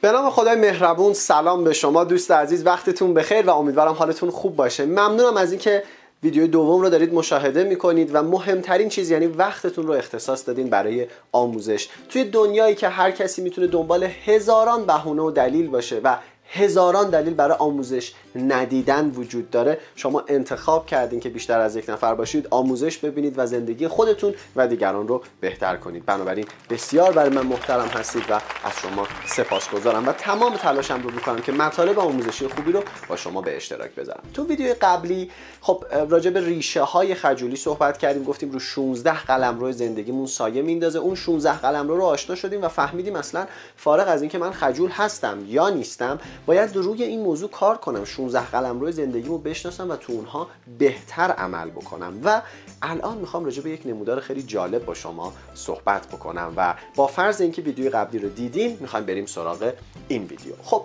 [0.01, 4.55] به نام خدای مهربون سلام به شما دوست عزیز وقتتون بخیر و امیدوارم حالتون خوب
[4.55, 4.86] باشه.
[4.86, 5.84] ممنونم از اینکه
[6.23, 11.08] ویدیو دوم رو دارید مشاهده می‌کنید و مهمترین چیز یعنی وقتتون رو اختصاص دادین برای
[11.31, 11.89] آموزش.
[12.10, 16.17] توی دنیایی که هر کسی می‌تونه دنبال هزاران بهونه و دلیل باشه و
[16.49, 19.79] هزاران دلیل برای آموزش ندیدن وجود داره.
[19.95, 24.67] شما انتخاب کردین که بیشتر از یک نفر باشید آموزش ببینید و زندگی خودتون و
[24.67, 26.05] دیگران رو بهتر کنید.
[26.05, 31.41] بنابراین بسیار برای من محترم هستید و از شما سپاسگزارم و تمام تلاشم رو می‌کنم
[31.41, 34.23] که مطالب آموزشی خوبی رو با شما به اشتراک بذارم.
[34.34, 35.31] تو ویدیو قبلی
[35.62, 40.62] خب راجع به ریشه های خجولی صحبت کردیم گفتیم رو 16 قلم روی زندگیمون سایه
[40.62, 40.99] میندازه.
[40.99, 44.89] اون 16 قلم رو رو آشنا شدیم و فهمیدیم اصلا فارغ از اینکه من خجول
[44.89, 46.19] هستم یا نیستم.
[46.45, 51.31] باید روی این موضوع کار کنم 16 قلم روی زندگیمو بشناسم و تو اونها بهتر
[51.31, 52.21] عمل بکنم.
[52.23, 52.41] و
[52.81, 57.41] الان می‌خوام راجع به یک نمودار خیلی جالب با شما صحبت بکنم و با فرض
[57.41, 59.73] اینکه ویدیو قبلی رو دیدین می‌خوایم بریم سراغ
[60.07, 60.53] این ویدیو.
[60.63, 60.83] خب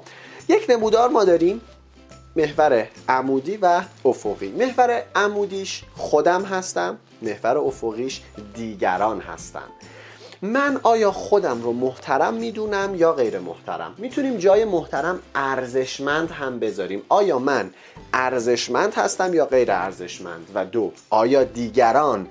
[0.49, 1.61] یک نمودار ما داریم
[2.37, 4.49] محور عمودی و افقی.
[4.49, 8.21] محور عمودیش خودم هستم محور افقیش
[8.55, 9.69] دیگران هستن.
[10.43, 17.03] من آیا خودم رو محترم می‌دونم یا غیر محترم؟ می‌تونیم جای محترم ارزشمند هم بذاریم.
[17.09, 17.71] آیا من
[18.13, 22.27] ارزشمند هستم یا غیر ارزشمند؟ و دو آیا دیگران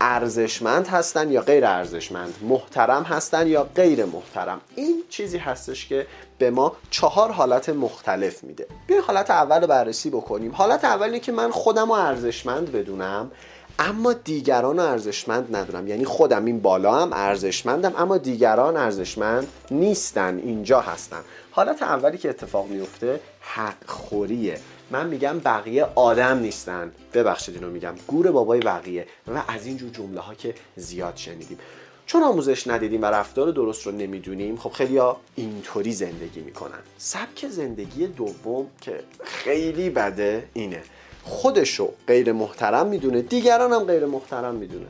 [0.00, 6.06] ارزشمند هستن یا غیر ارزشمند؟ محترم هستن یا غیر محترم؟ این چیزی هستش که
[6.38, 8.66] به ما چهار حالت مختلف میده.
[8.86, 10.52] بیاین حالت اول رو بررسی بکنیم.
[10.54, 13.30] حالت اولی که من خودم رو ارزشمند بدونم.
[13.78, 15.88] اما دیگران رو ارزشمند ندارم.
[15.88, 21.20] یعنی خودم این بالا هم ارزشمندم اما دیگران ارزشمند نیستن اینجا هستن.
[21.50, 26.92] حالت اولی که اتفاق میفته حق خوریه من میگم بقیه آدم نیستن.
[27.14, 27.94] ببخشید اینو میگم.
[28.06, 31.58] گور بابای بقیه و از اینجور جمله ها که زیاد شنیدیم.
[32.06, 36.78] چون آموزش ندیدیم و رفتار درست رو نمی‌دونیم خب خیلی ها اینطوری زندگی می‌کنن.
[36.98, 40.82] سبک زندگی دوم که خیلی بده اینه.
[41.24, 44.86] خودشو غیر محترم می‌دونه دیگران هم غیر محترم می‌دونه.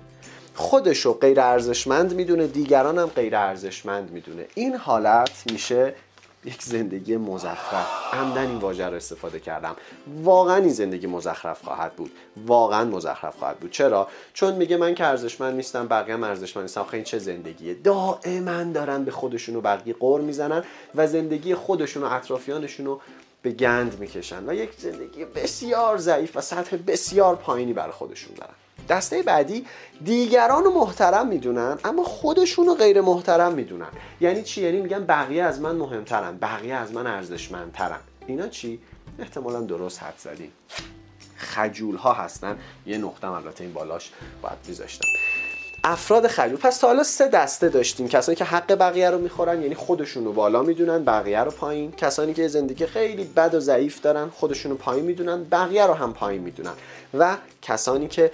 [0.55, 4.47] خودشو غیر ارزشمند می‌دونه دیگران هم غیر ارزشمند می‌دونه.
[4.55, 5.95] این حالت میشه
[6.45, 7.87] یک زندگی مزخرف.
[8.13, 9.77] عمدن این واژه رو استفاده کردم.
[10.23, 12.11] واقعا این زندگی مزخرف خواهد بود.
[12.47, 13.71] واقعا مزخرف خواهد بود.
[13.71, 18.65] چرا؟ چون میگه من که ارزشمند نیستم بقیه هم ارزشمند نیستم خیلی چه زندگیه؟ دائما
[18.65, 20.65] دارن به خودشون و بقیه قور می‌زنن
[20.95, 22.07] و زندگی خودشون و
[23.43, 28.55] به گند می‌کشن و یک زندگی بسیار ضعیف و سطح بسیار پایینی برای خودشون دارن.
[28.89, 29.67] دسته بعدی
[30.05, 33.89] دیگران رو محترم می‌دونن اما خودشون رو غیر محترم می‌دونن.
[34.21, 38.01] یعنی چی؟ یعنی میگن بقیه از من مهمترن بقیه از من ارزشمندترن.
[38.27, 38.81] اینا چی؟
[39.19, 40.53] احتمالا درست حد زدیم.
[41.37, 42.59] خجول ها هستن.
[42.87, 45.09] یه نقطه البته این بالاش باید میذاشتم.
[45.85, 48.09] افراد خجول پس تا حالا سه دسته داشتیم.
[48.09, 51.93] کسانی که حق بقیه رو می‌خورن یعنی خودشون رو بالا می‌دونن بقیه رو پایین.
[51.93, 56.13] کسانی که زندگی خیلی بد و ضعیف دارن خودشون رو پایین می‌دونن بقیه رو هم
[56.13, 56.73] پایین می‌دونن.
[57.19, 58.31] و کسانی که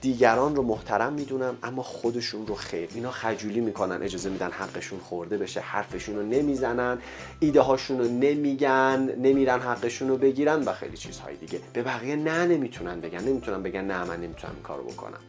[0.00, 2.88] دیگران رو محترم می‌دونن اما خودشون رو خیر.
[2.94, 6.98] اینا خجولی می‌کنن اجازه میدن حقشون خورده بشه حرفشون رو نمی‌زنن
[7.40, 11.60] ایده هاشون رو نمیگن نمیرن حقشون رو بگیرن و خیلی چیزهای دیگه.
[11.72, 13.20] به بقیه نه نمی‌تونن بگن.
[13.20, 15.20] نمی‌تونن بگن نه من نمی‌تونم کارو بکنم.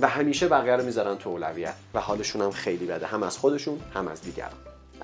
[0.00, 3.80] و همیشه بقیه رو می‌ذارن تو اولویت و حالشون هم خیلی بده هم از خودشون
[3.94, 4.52] هم از دیگران.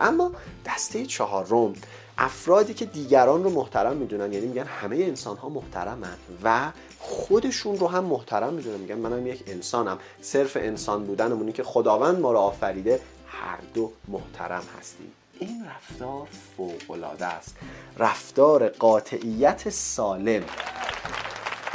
[0.01, 0.33] اما
[0.67, 1.73] دسته چهارم
[2.19, 7.89] افرادی که دیگران رو محترم می‌دونن یعنی میگن همه انسان ها محترمن و خودشون رو
[7.89, 8.77] هم محترم می‌دونن.
[8.77, 14.63] میگن منم یک انسانم صرف انسان بودنمونی که خداوند ما رو آفریده هر دو محترم
[14.79, 15.13] هستیم.
[15.39, 17.57] این رفتار فوق است.
[17.99, 20.43] رفتار قاطعیت سالم.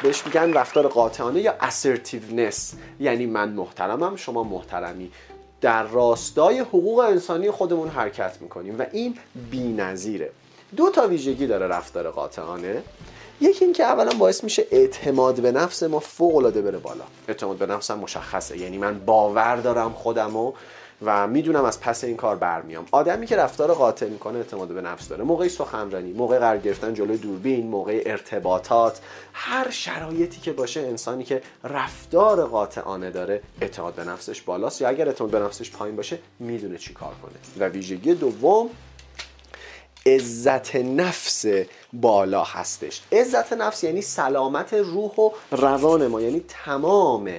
[0.04, 2.76] بهش میگن رفتار قاطعانه یا assertiveness.
[3.00, 5.12] یعنی من محترمم شما محترمی.
[5.62, 10.32] در راستای حقوق انسانی خودمون حرکت می‌کنیم و این نظیره
[10.76, 12.82] دو تا ویژگی داره رفتار قاطعانه.
[13.42, 17.04] یکی اینکه اولا باعث میشه اعتماد به نفس ما فوق العاده بره بالا.
[17.28, 18.58] اعتماد به نفسم مشخصه.
[18.58, 20.54] یعنی من باور دارم خودمو.
[21.28, 22.86] می‌دونم از پس این کار برمیام.
[22.92, 25.24] آدمی که رفتار قاطع می‌کنه اعتماد به نفس داره.
[25.24, 29.00] موقع سخنرانی موقع قرار گرفتن جلوی دوربین موقع ارتباطات
[29.34, 34.82] هر شرایطی که باشه انسانی که رفتار قاطعانه داره اعتماد به نفسش بالاست.
[34.82, 37.34] یا اگر اعتماد به نفسش پایین باشه می‌دونه چی کار کنه.
[37.60, 38.70] و ویژگی دوم
[40.06, 41.46] عزت نفس
[41.94, 43.02] بالا هستش.
[43.12, 47.30] عزت نفس یعنی سلامت روح و روان ما یعنی تمام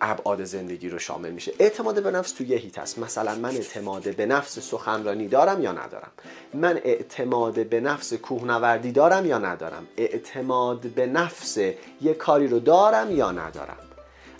[0.00, 1.52] ابعاد زندگی رو شامل میشه.
[1.58, 5.72] اعتماد به نفس تو یه هیت هست مثلا من اعتماد به نفس سخنرانی دارم یا
[5.72, 6.10] ندارم؟
[6.54, 11.58] من اعتماد به نفس کوهنوردی دارم یا ندارم؟ اعتماد به نفس
[12.00, 13.76] یه کاری رو دارم یا ندارم؟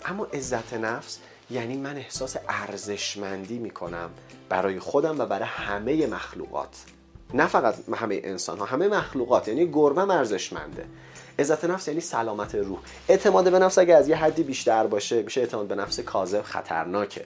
[0.05, 4.09] اما عزت نفس یعنی من احساس ارزشمندی می‌کنم
[4.49, 6.77] برای خودم و برای همه مخلوقات.
[7.33, 9.47] نه فقط همه انسان ها همه مخلوقات.
[9.47, 10.85] یعنی گربه ارزشمنده.
[11.39, 12.79] عزت نفس یعنی سلامت روح.
[13.09, 17.25] اعتماد به نفس اگه از یه حدی بیشتر باشه میشه اعتماد به نفس کاذب خطرناکه.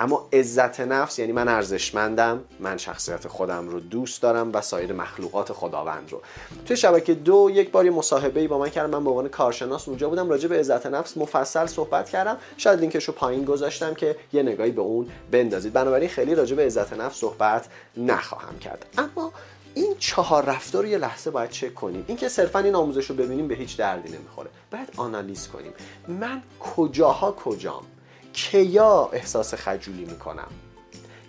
[0.00, 5.52] اما عزت نفس یعنی من ارزشمندم من شخصیت خودم رو دوست دارم و سایر مخلوقات
[5.52, 6.22] خداوند رو.
[6.66, 10.08] توی شبکه دو یک بار یه مصاحبه با من کردم من به عنوان کارشناس اونجا
[10.08, 12.36] بودم راجع به عزت نفس مفصل صحبت کردم.
[12.56, 15.72] شاید لینکش رو پایین گذاشتم که یه نگاهی به اون بندازید.
[15.72, 18.86] بنابراین خیلی راجع به عزت نفس صحبت نخواهم کرد.
[18.98, 19.32] اما
[19.74, 22.04] این چهار رفتار رو یه لحظه باید چک کنیم.
[22.08, 24.50] اینکه صرفا این آموزش رو ببینیم به هیچ دردی نمی‌خوره.
[24.72, 25.72] باید آنالیز کنیم.
[26.08, 27.82] من کجاها کجام؟
[28.32, 30.48] کیا احساس خجولی می‌کنم؟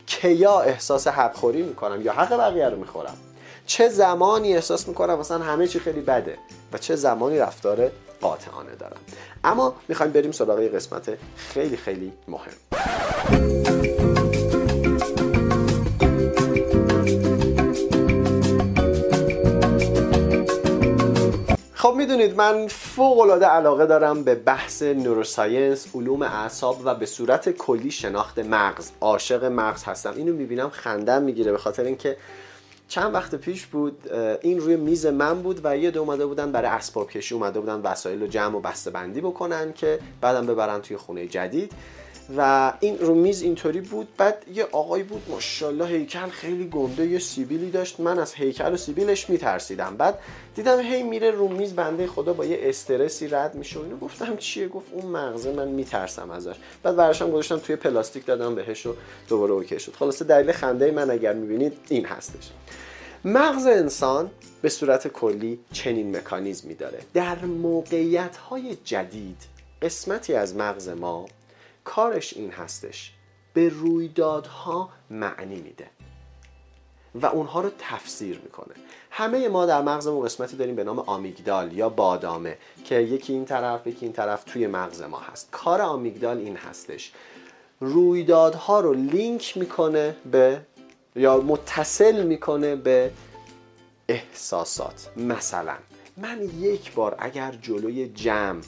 [0.06, 3.18] کیا احساس حقخوری می‌کنم؟ یا حق بقیه رو می‌خورم؟
[3.66, 6.38] چه زمانی احساس می‌کنم مثلا همه چی خیلی بده
[6.74, 8.98] و چه زمانی رفتار قاطعانه دارم؟
[9.44, 14.05] اما می‌خوایم بریم سراغ قسمت خیلی خیلی مهم.
[21.96, 27.92] می‌دونید من فوق العاده علاقه دارم به بحث نوروساینس علوم اعصاب و به صورت کلی
[27.92, 28.92] شناخت مغز.
[29.02, 30.14] عاشق مغز هستم.
[30.16, 32.18] اینو می‌بینم خندم می‌گیره به خاطر اینکه
[32.88, 36.68] چند وقت پیش بود این روی میز من بود و یه دو اومده بودن برای
[36.68, 40.98] اسباب کشی اومده بودن وسایل رو جمع و بسته بندی بکنن که بعدم ببرن توی
[40.98, 41.72] خونه جدید.
[42.38, 44.08] و این رو میز اینطوری بود.
[44.18, 48.00] بعد یه آقای بود ماشاءالله هیکل خیلی گنده یه سیبیلی داشت.
[48.00, 49.98] من از هیکل و سیبیلش میترسیدم.
[49.98, 50.20] بعد
[50.56, 54.38] دیدم هی میره رو میز بنده خدا با یه استرسی رد میشه و اینو گفتم
[54.38, 56.56] چیه؟ گفت اون مغزه من میترسم ازش.
[56.84, 58.96] بعد ورشم گذاشتم توی پلاستیک دادم بهش و
[59.30, 59.94] دوباره اوکی شد.
[59.94, 62.52] خلاصه دلیل خنده من اگر می‌بینید این هستش.
[63.26, 67.00] مغز انسان به صورت کلی چنین مکانیزمی داره.
[67.14, 69.38] در موقعیت های جدید
[69.82, 71.26] قسمتی از مغز ما
[71.86, 73.14] کارش این هستش.
[73.54, 75.88] به رویدادها معنی میده.
[77.16, 78.74] و اونها رو تفسیر می‌کنه.
[79.12, 83.88] همه ما در مغزمون قسمتی داریم به نام آمیگدال یا بادامه که یکی این طرف
[83.88, 85.50] یکی این طرف توی مغز ما هست.
[85.52, 87.12] کار آمیگدال این هستش.
[87.80, 90.62] رویدادها رو لینک می‌کنه به
[91.16, 93.12] یا متصل می‌کنه به
[94.10, 95.10] احساسات.
[95.18, 95.76] مثلا
[96.18, 98.62] من یک بار اگر جلوی جمع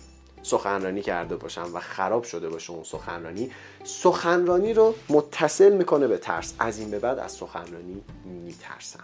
[0.47, 3.51] سخنرانی کرده باشم و خراب شده باشه اون سخنرانی
[3.83, 6.53] سخنرانی رو متصل می‌کنه به ترس.
[6.59, 9.03] از این به بعد از سخنرانی میترسم.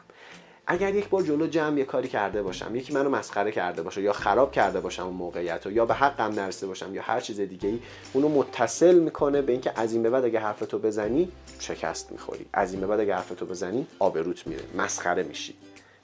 [0.68, 4.14] اگر یک بار جلو جمع یه کاری کرده باشم یکی منو مسخره کرده باشه یا
[4.14, 7.70] خراب کرده باشم اون موقعیت رو یا به حقم نرسیده باشم یا هر چیز دیگه
[7.70, 7.80] ای
[8.14, 12.46] اونو متصل می‌کنه به اینکه از این به بعد اگه حرفتو بزنی شکست می‌خوری.
[12.54, 14.64] از این به بعد اگه حرفتو بزنی آبروت میره.
[14.78, 15.56] مسخره میشی.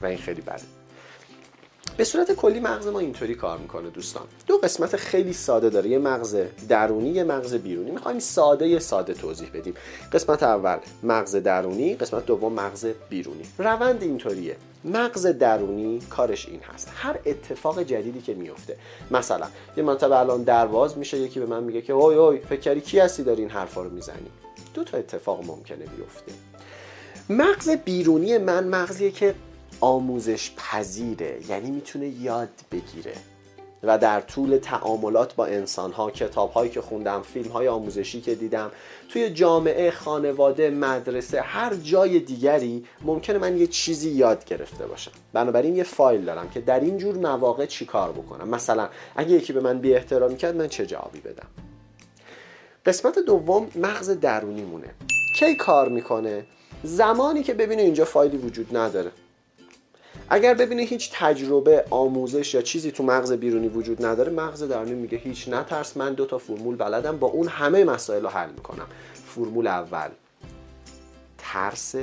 [0.02, 0.78] و این خیلی بده.
[1.99, 4.23] به صورت کلی مغز ما اینطوری کار می‌کنه دوستان.
[4.47, 6.38] دو قسمت خیلی ساده داره یه مغز
[6.69, 7.91] درونی یه مغز بیرونی.
[7.91, 9.73] می‌خوایم ساده ساده توضیح بدیم.
[10.13, 11.95] قسمت اول مغز درونی.
[11.95, 13.43] قسمت دوم مغز بیرونی.
[13.57, 14.55] روند اینطوریه.
[14.85, 16.91] مغز درونی کارش این هست.
[16.95, 18.77] هر اتفاق جدیدی که میفته
[19.12, 22.81] مثلا یه منطقه الان درواز میشه یکی به من میگه که اوی اوی فکر کردی
[22.81, 24.29] کی هستی داری این حرفا رو می‌زنی؟
[24.73, 26.31] دو تا اتفاق ممکنه بیفته.
[27.29, 29.35] مغز بیرونی من مغزیه که
[29.79, 33.13] آموزش پذیره یعنی می‌تونه یاد بگیره.
[33.84, 38.36] و در طول تعاملات با انسان ها کتاب هایی که خوندم فیلم های آموزشی که
[38.36, 38.71] دیدم
[39.10, 45.12] توی جامعه خانواده مدرسه هر جای دیگری ممکنه من یه چیزی یاد گرفته باشم.
[45.34, 48.49] بنابراین یه فایل دارم که در این جور مواقع چی کار بکنم.
[48.49, 51.47] مثلا اگه یکی به من بی احترامی کرد من چه جوابی بدم؟
[52.86, 54.89] قسمت دوم مغز درونی مونه
[55.36, 56.45] کی کار می‌کنه؟
[56.84, 59.12] زمانی که ببینه اینجا فایلی وجود نداره.
[60.29, 65.17] اگر ببینه هیچ تجربه آموزش یا چیزی تو مغز بیرونی وجود نداره مغز درونی میگه
[65.17, 68.87] هیچ نترس من دو تا فرمول بلدم با اون همه مسائل رو حل می‌کنم.
[69.27, 70.09] فرمول اول
[71.37, 71.95] ترس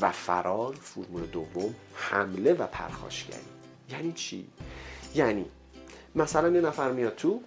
[0.00, 0.74] و فرار.
[0.80, 3.38] فرمول دوم حمله و پرخاشگری.
[3.90, 4.46] یعنی چی؟
[5.14, 5.44] یعنی
[6.14, 7.40] مثلا یه نفر میاد تو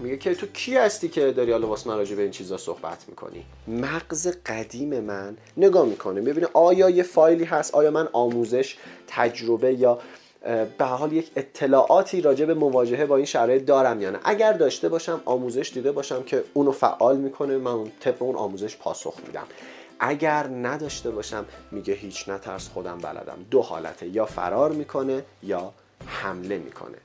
[0.00, 3.04] میگه که تو کی هستی که داری حالا واسه من راجع به این چیزا صحبت
[3.08, 9.74] می‌کنی؟ مغز قدیم من نگاه می‌کنه می‌بینه آیا یه فایلی هست آیا من آموزش تجربه
[9.74, 9.98] یا
[10.78, 14.18] به حال یک اطلاعاتی راجع به مواجهه با این شرایط دارم یا نه.
[14.24, 19.14] اگر داشته باشم آموزش دیده باشم که اونو فعال می‌کنه من طبق اون آموزش پاسخ
[19.26, 19.46] میدم.
[20.00, 23.38] اگر نداشته باشم میگه هیچ نترس خودم بلدم.
[23.50, 25.72] دو حالته یا فرار می‌کنه یا
[26.06, 26.96] حمله می‌کنه.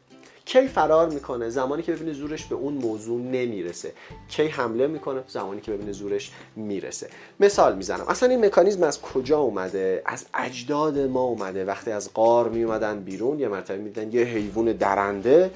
[0.45, 3.93] کی فرار می‌کنه؟ زمانی که ببینه زورش به اون موضوع نمی‌رسه.
[4.29, 7.10] کی حمله می‌کنه؟ زمانی که ببینه زورش می‌رسه.
[7.39, 8.06] مثال می‌زنم.
[8.08, 11.65] اصلا این مکانیزم از کجا اومده؟ از اجداد ما اومده.
[11.65, 15.51] وقتی از قار میومدن بیرون یه مرتبه میدن یه حیوان درنده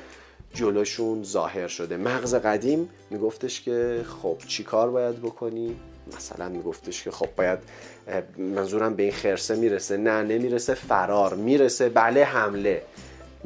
[0.53, 1.97] جلوشون ظاهر شده.
[1.97, 5.75] مغز قدیم میگفتش که خب چی کار باید بکنی؟
[6.17, 7.59] مثلا میگفتش که خب باید
[8.37, 9.97] منظورم به این خرسه می‌رسه.
[9.97, 10.73] نه نمی‌رسه.
[10.73, 11.89] فرار می‌رسه.
[11.89, 12.81] بله حمله.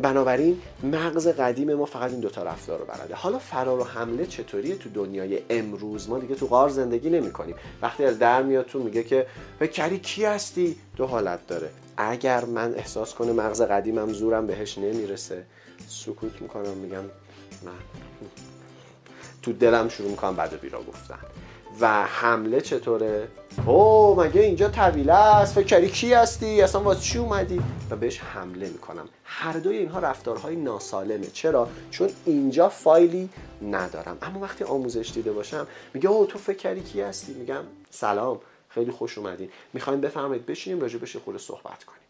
[0.02, 4.76] بنابراین مغز قدیم ما فقط این دوتا رفتار رو بلده حالا فرار و حمله چطوریه
[4.76, 7.56] تو دنیای امروز؟ ما دیگه تو غار زندگی نمی کنیم.
[7.82, 9.28] وقتی از در میاد تو میگه که
[9.74, 11.70] کری کی هستی؟ دو حالت داره.
[11.98, 15.44] اگر من احساس کنه مغز قدیمم زورم بهش نمی‌رسه
[15.88, 17.04] سکوت می‌کنم میگم
[17.66, 17.72] نه
[19.42, 21.20] تو دلم شروع می‌کنم بعد بیرا گفتن.
[21.82, 23.28] و حمله چطوره؟
[23.66, 28.20] او مگه اینجا طویله است؟ فکر کردی کی هستی؟ اصلا واسه چی اومدی؟ و بهش
[28.20, 29.10] حمله می‌کنم.
[29.24, 31.28] هر دوی اینها رفتارهای ناسالمه.
[31.28, 33.30] چرا؟ چون اینجا فایلی
[33.62, 34.18] ندارم.
[34.22, 38.40] اما وقتی آموزش دیده باشم میگه او تو فکر کردی کی هستی؟ میگم سلام.
[38.70, 39.50] خیلی خوش اومدین.
[39.74, 42.01] می‌خوایم بفهمید بشینیم راجع بهش خود صحبت کنیم.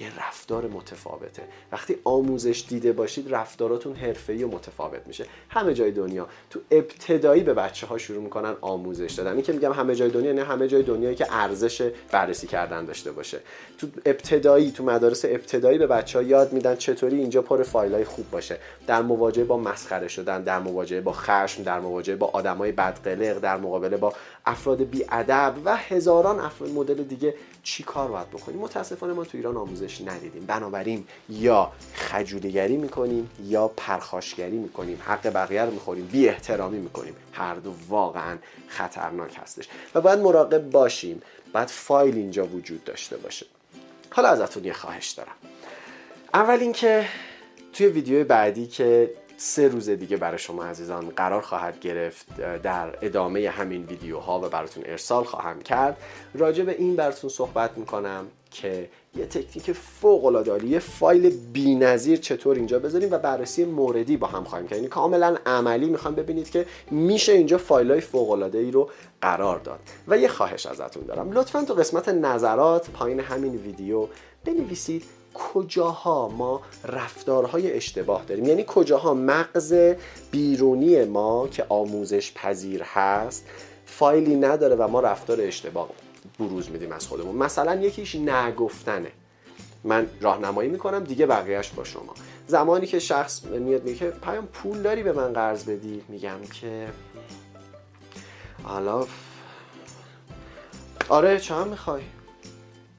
[0.00, 1.42] یه رفتار متفاوته.
[1.72, 5.26] وقتی آموزش دیده باشید رفتاراتون حرفه‌ای و متفاوت میشه.
[5.48, 6.28] همه جای دنیا.
[6.50, 9.32] تو ابتدایی به بچه ها شروع می‌کنن آموزش دادن.
[9.32, 13.12] این که میگم همه جای دنیا نه همه جای دنیایی که ارزش بررسی کردن داشته
[13.12, 13.40] باشه.
[13.78, 18.30] تو ابتدایی تو مدارس ابتدایی به بچه ها یاد میدن چطوری اینجا پر فایل خوب
[18.30, 18.58] باشه.
[18.86, 23.56] در مواجهه با مسخره شدن در مواجهه با خشم در مواجهه با آدمای بدقلق در
[23.56, 24.12] مقابله با
[24.46, 29.56] افراد بیادب و هزاران افراد مدل دیگه چی کار باید بکنیم؟ متاسفانه ما تو ایران
[29.56, 30.46] آموزش ندیدیم.
[30.46, 35.02] بنابراین یا خجولگری می‌کنیم یا پرخاشگری می‌کنیم.
[35.06, 37.16] حق بقیه رو می‌خوریم بی احترامی می‌کنیم.
[37.32, 39.68] هر دو واقعا خطرناک هستش.
[39.94, 41.22] و باید مراقب باشیم.
[41.52, 43.46] باید فایل اینجا وجود داشته باشه.
[44.10, 45.36] حالا ازتون یه خواهش دارم.
[46.34, 47.06] اول اینکه
[47.72, 53.48] توی ویدیو بعدی که سه روز دیگه برای شما عزیزان قرار خواهد گرفت در ادامه
[53.48, 55.96] همین ویدیوها و براتون ارسال خواهم کرد.
[56.34, 62.56] راجع به این براتون صحبت می‌کنم که یه تکنیک فوق العاده یه فایل بی‌نظیر چطور
[62.56, 64.76] اینجا بذاریم و بررسی موردی با هم خواهیم کرد.
[64.76, 69.58] یعنی کاملا عملی می‌خوام ببینید که میشه اینجا فایل های فوق العاده ای رو قرار
[69.58, 69.80] داد.
[70.08, 71.32] و یه خواهش ازتون دارم.
[71.32, 74.06] لطفا تو قسمت نظرات پایین همین ویدیو
[74.44, 75.04] بنویسید
[75.38, 79.94] کجاها ما رفتارهای اشتباه داریم؟ یعنی کجاها مغز
[80.30, 83.44] بیرونی ما که آموزش پذیر هست
[83.86, 85.88] فایلی نداره و ما رفتار اشتباه
[86.38, 87.36] بروز میدیم از خودمون.
[87.36, 89.12] مثلا یکیش نگفتنه.
[89.84, 92.14] من راهنمایی می‌کنم دیگه بقیهش با شما.
[92.46, 96.88] زمانی که شخص میاد میگه پیام پول داری به من قرض بدی؟ میگم که
[98.62, 99.06] حالا
[101.08, 102.02] آره چند می‌خوای؟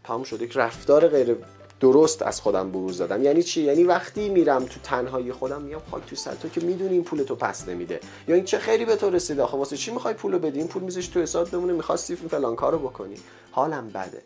[0.04, 0.42] تمام شد.
[0.42, 1.38] یک رفتار غیر
[1.80, 3.24] درست از خودم بروز دادم.
[3.24, 6.94] یعنی چی؟ یعنی وقتی میرم تو تنهایی خودم میام خاک تو سر تو که می‌دونی
[6.94, 8.00] این پول تو پس نمیده.
[8.28, 9.44] یا این چه خیری به تو رسیده.
[9.44, 12.80] آخه واسه چی می‌خوای پولو بدی؟ این پول میزش تو حساب بمونه می‌خواستی فلان کارو
[12.80, 13.16] بکنی.
[13.52, 14.22] حالم بده.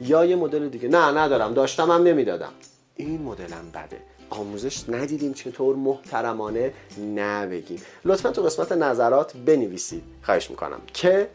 [0.00, 0.88] یا یه مدل دیگه.
[0.88, 1.54] نه ندارم.
[1.54, 2.52] داشتم هم نمی‌دادم.
[2.96, 4.00] این مدلم بده.
[4.30, 6.72] آموزش ندیدیم چطور محترمانه
[7.16, 7.82] نبگیم.
[8.04, 10.02] لطفا تو قسمت نظرات بنویسید.
[10.22, 10.80] خواهش می‌کنم.
[10.94, 11.28] که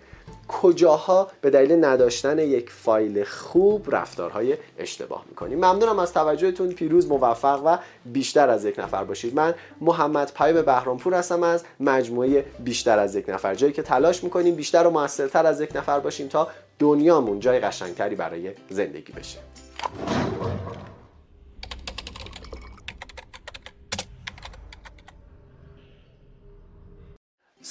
[0.52, 6.72] کجاها به دلیل نداشتن یک فایل خوب رفتارهای اشتباه می‌کنیم ممنونم از توجهتون.
[6.72, 9.36] پیروز موفق و بیشتر از یک نفر باشید.
[9.36, 13.56] من محمد پایب بهرامپور هستم از مجموعه بیشتر از یک نفر.
[13.56, 16.48] جایی که تلاش می‌کنیم بیشتر و موثرتر از یک نفر باشیم تا
[16.80, 19.38] دنیامون جای قشنگتری برای زندگی بشه.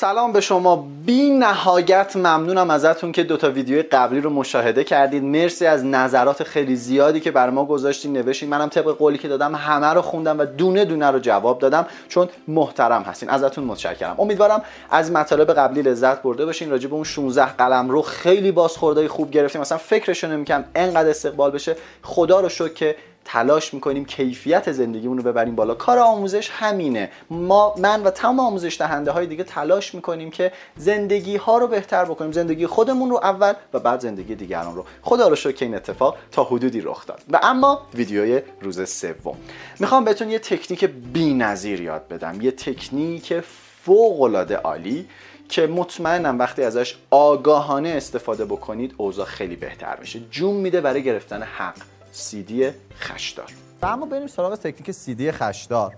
[0.01, 0.89] سلام به شما.
[1.07, 5.25] بی نهایت ممنونم ازتون که دوتا ویدیو قبلی رو مشاهده کردید.
[5.25, 8.49] مرسی از نظرات خیلی زیادی که بر ما گذاشتین نوشتین.
[8.49, 12.29] منم طبق قولی که دادم همه رو خوندم و دونه دونه رو جواب دادم چون
[12.49, 13.29] محترم هستین.
[13.29, 14.15] ازتون متشکرم.
[14.19, 16.71] امیدوارم از مطالب قبلی لذت برده باشین.
[16.71, 19.61] راجع به اون 16 قلم رو خیلی بازخوردهای خوب گرفتیم.
[19.61, 21.77] مثلا فکرشو نمی‌کنم انقدر استقبال بشه.
[22.03, 22.97] خدا رو شکر که
[23.33, 25.75] تلاش می‌کنیم کیفیت زندگیمون رو ببریم بالا.
[25.75, 27.11] کار آموزش همینه.
[27.31, 32.05] ما من و تمام آموزش دهنده های دیگه تلاش می‌کنیم که زندگی ها رو بهتر
[32.05, 32.33] بکنیم.
[32.33, 34.85] زندگی خودمون رو اول و بعد زندگی دیگران رو.
[35.03, 37.23] خدا رو شکر این اتفاق تا حدودی رخ داد.
[37.33, 39.37] و اما ویدیوی روز سوم.
[39.81, 42.41] می‌خوام بهتون یه تکنیک بی‌نظیر یاد بدم.
[42.41, 43.41] یه تکنیک
[43.85, 45.09] فوق العاده عالی
[45.49, 50.21] که مطمئنم وقتی ازش آگاهانه استفاده بکنید اوضاع خیلی بهتر میشه.
[50.31, 51.77] جون میده برای گرفتن حق.
[52.13, 53.53] سیدی خشدار.
[53.83, 55.95] و اما بریم سراغ تکنیک سیدی خشدار.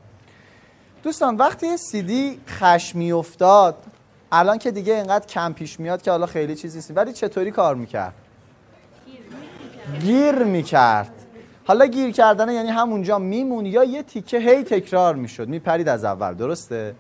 [1.03, 3.77] دوستان وقتی سیدی خش افتاد
[4.33, 6.93] الان که دیگه اینقدر کم پیش میاد که حالا خیلی چیزی نیست.
[6.97, 8.15] ولی چطوری کار می‌کرد؟
[10.01, 11.13] گیر می‌کرد.
[11.65, 15.49] حالا گیر کردن یعنی همونجا میمون یا یه تیکه هی تکرار می‌شد.
[15.49, 16.35] میپرید از اول.
[16.35, 16.95] درسته؟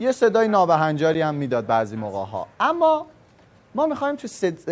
[0.00, 3.06] یه صدای نابهنجاری هم می‌داد بعضی موقع ها اما
[3.74, 4.28] ما می‌خوایم تو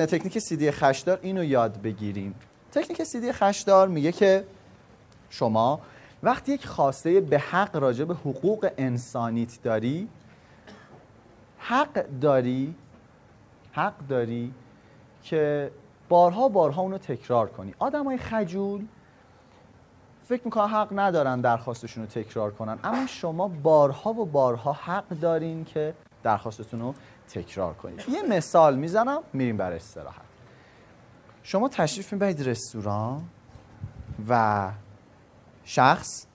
[0.07, 2.35] تکنیک سیدی خشدار اینو یاد بگیریم.
[2.73, 4.45] تکنیک سیدی خشدار میگه که
[5.31, 5.81] شما
[6.23, 10.09] وقتی یک خواسته به حق راجع به حقوق انسانیت داری
[11.59, 12.75] حق داری
[13.73, 14.55] حق داری
[15.23, 15.71] که
[16.09, 17.75] بارها بارها اونو تکرار کنی.
[17.79, 18.87] آدم های خجول
[20.25, 25.65] فکر می‌کنن حق ندارن درخواستشون رو تکرار کنن اما شما بارها و بارها حق دارین
[25.65, 26.95] که درخواستتون رو
[27.29, 28.05] تکرار کنید.
[28.09, 30.21] یه مثال می‌زنم میریم برای استراحت.
[31.43, 33.23] شما تشریف می‌برید رستوران
[34.29, 34.71] و
[35.65, 36.27] شخص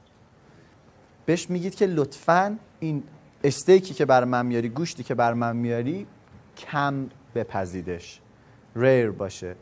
[1.25, 3.03] بهش میگید که لطفا این
[3.43, 6.07] استیکی که بر من میاری گوشتی که بر من میاری
[6.57, 8.21] کم بپزیدش.
[8.75, 9.55] ریر باشه.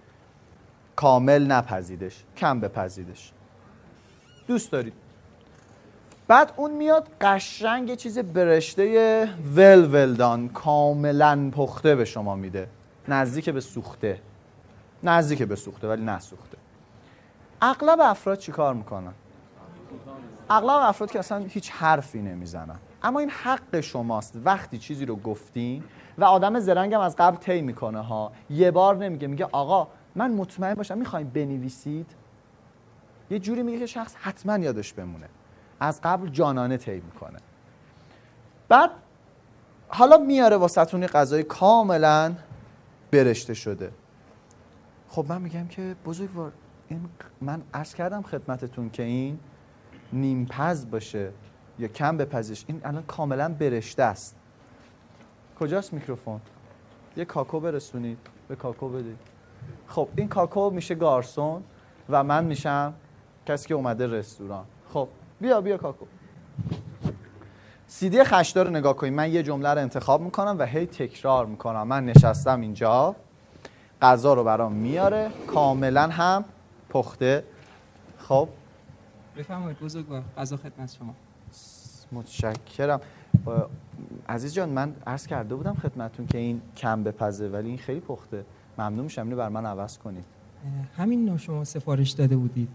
[0.95, 2.23] کامل نپزیدش.
[2.37, 3.31] کم بپزیدش.
[4.47, 4.93] دوست دارید.
[6.31, 12.67] بعد اون میاد قشنگ یه چیز برشته ول ولدان کاملا پخته به شما میده.
[13.07, 14.21] نزدیک به سوخته.
[15.03, 16.57] نزدیک به سوخته ولی نسوخته
[17.61, 19.13] اغلب افراد چیکار می‌کنن؟
[20.49, 22.79] اغلب افراد که اصلا هیچ حرفی نمی‌زنن.
[23.03, 24.37] اما این حق شماست.
[24.45, 25.83] وقتی چیزی رو گفتین
[26.17, 30.73] و آدم زرنگم از قبل طی می‌کنه ها یه بار نمیگه میگه آقا من مطمئن
[30.73, 32.11] باشم می‌خوایم بنویسید.
[33.29, 35.27] یه جوری میگه که شخص حتما یادش بمونه.
[35.81, 37.39] از قبل جانانه طی می‌کنه.
[38.69, 38.91] بعد
[39.87, 42.33] حالا میاره واسهتون غذای کاملا
[43.11, 43.91] برشته شده.
[45.09, 46.51] خب من میگم که بزرگوار
[46.87, 47.09] این
[47.41, 49.39] من عرض کردم خدمتتون که این
[50.13, 51.31] نیمپز باشه
[51.79, 54.35] یا کم بپزش این الان کاملا برشته است.
[55.59, 56.41] کجاست میکروفون؟
[57.17, 58.17] یه کاکو برسونید
[58.47, 59.17] به کاکو بدید.
[59.87, 61.63] خب این کاکو میشه گارسون
[62.09, 62.93] و من میشم
[63.45, 64.65] کسی که اومده رستوران.
[64.93, 65.07] خب
[65.41, 66.05] بیا بیا کاکو.
[67.87, 71.87] سیدی خشدار رو نگاه کنید من یه جمله رو انتخاب می‌کنم و هی تکرار می‌کنم.
[71.87, 73.15] من نشستم اینجا.
[74.01, 75.29] غذا رو برام میاره.
[75.47, 76.45] کاملا هم
[76.89, 77.43] پخته.
[78.17, 78.47] خب.
[79.37, 81.15] بفرمایید بزرگوار غذا خدمت شما.
[82.11, 83.01] متشکرم.
[84.29, 88.45] عزیز جان من عرض کرده بودم خدمتون که این کم بپزه ولی این خیلی پخته.
[88.77, 89.21] ممنون میشم.
[89.23, 90.25] اینو بر من عوض کنید.
[90.97, 92.69] همین نوع شما سفارش داده بودید.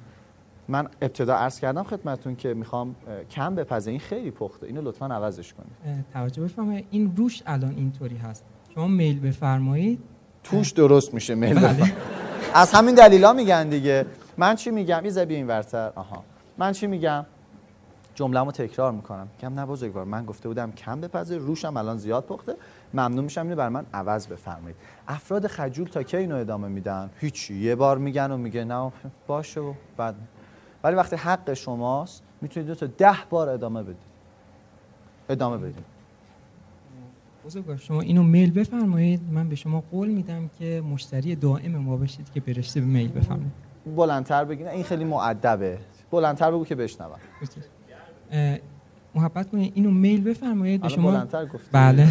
[0.69, 2.97] من ابتدا عرض کردم خدمتون که می‌خوام
[3.31, 3.91] کم بپزه.
[3.91, 4.67] این خیلی پخته.
[4.67, 6.05] اینو لطفا عوضش کنید.
[6.13, 6.87] توجه بفرمایید.
[6.91, 8.45] این روش الان اینطوری هست.
[8.75, 9.99] شما میل بفرمایید.
[10.45, 11.93] توش درست میشه میل بله.
[12.55, 14.07] از همین دلیلا میگن دیگه.
[14.37, 15.93] من چی میگم؟ یه زبی این ورتر.
[15.95, 16.25] آها.
[16.59, 17.27] من چی میگم؟
[18.15, 19.29] جمله‌مو تکرار می‌کنم.
[19.41, 21.39] کم نه بزرگوار من گفته بودم کم بپزه.
[21.39, 22.57] روشم الان زیاد پخته.
[22.95, 23.43] ممنون میشم.
[23.43, 24.77] اینو بر من عوض بفرمایید.
[25.09, 27.55] افراد خجول تا کی اینو ادامه میدن؟ هیچی.
[27.55, 28.93] یه بار میگن و میگه نه
[29.27, 30.15] باشه و بعد
[30.87, 33.97] ولی وقتی حق شماست می‌تونید دو تا ده بار ادامه بدید.
[35.29, 35.85] ادامه بدید.
[37.47, 39.21] بزرگوار شما اینو میل بفرمایید.
[39.33, 43.53] من به شما قول میدم که مشتری دائم ما بشید که برشته به میل بفرمایید.
[43.97, 45.79] بلندتر بگین این خیلی معدبه
[46.11, 47.19] بلندتر بگو که بشنوم.
[49.15, 49.73] محبت کنید.
[49.75, 50.83] اینو میل بفرمایید.
[50.83, 51.69] به شما بلندتر گفتی.
[51.73, 52.09] بله.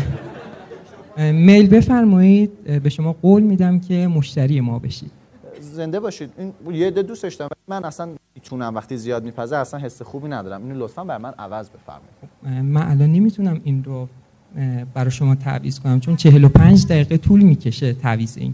[1.32, 2.82] میل بفرمایید.
[2.84, 5.11] به شما قول میدم که مشتری ما بشید.
[5.76, 6.32] زنده باشید.
[6.38, 10.63] این یه عده دوستش دارم من اصلا می‌تونم وقتی زیاد میپزه اصلا حس خوبی ندارم.
[10.63, 12.65] اینو لطفا بر من عوض بفرمایید.
[12.73, 14.07] من الان نمی‌تونم این رو
[14.93, 18.53] برای شما تعویض کنم چون 45 دقیقه طول می‌کشه تعویض این.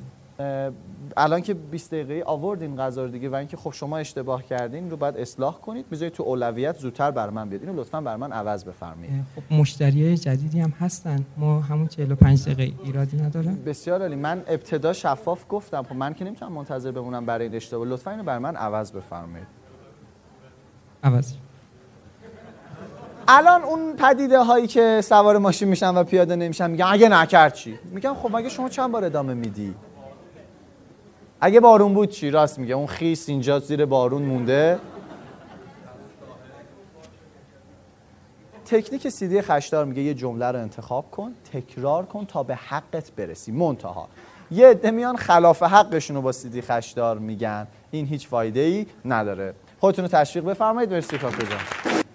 [1.17, 4.97] الان که 20 دقیقه آوردین غذا رو دیگه و اینکه خب شما اشتباه کردین رو
[4.97, 5.89] باید اصلاح کنید.
[5.89, 7.61] بذارید تو اولویت زودتر بر من بیاد.
[7.63, 9.13] اینو لطفا بر من عوض بفرمایید.
[9.35, 11.25] خب مشتری جدیدی هم هستن.
[11.37, 14.15] ما همون 45 دقیقه ایرادی نداره بسیار عالی.
[14.15, 15.83] من ابتدا شفاف گفتم.
[15.83, 17.87] خب من که نمی‌تونم منتظر بمونم برای این اشتباه.
[17.87, 19.47] لطفا اینو بر من عوض بفرمایید.
[21.03, 21.33] عوض.
[23.27, 27.79] الان اون پدیده هایی که سوار ماشین میشن و پیاده نمیشن میگن اگه نکرد چی؟
[27.91, 29.73] میگم خب اگه شما چند بار ادامه میدی؟
[31.41, 32.75] اگه بارون بود چی؟ راست میگه.
[32.75, 34.79] اون خیس اینجا زیر بارون مونده.
[38.65, 43.51] تکنیک سیدی خشدار میگه یه جمله رو انتخاب کن تکرار کن تا به حقت برسی.
[43.51, 44.07] منتها.
[44.51, 47.67] یه عده میان خلاف حقشون رو با سیدی خشدار میگن.
[47.91, 49.53] این هیچ فایده ای نداره.
[49.79, 50.93] خودتون رو تشویق بفرمایید.
[50.93, 51.59] مرسی کاکو جان.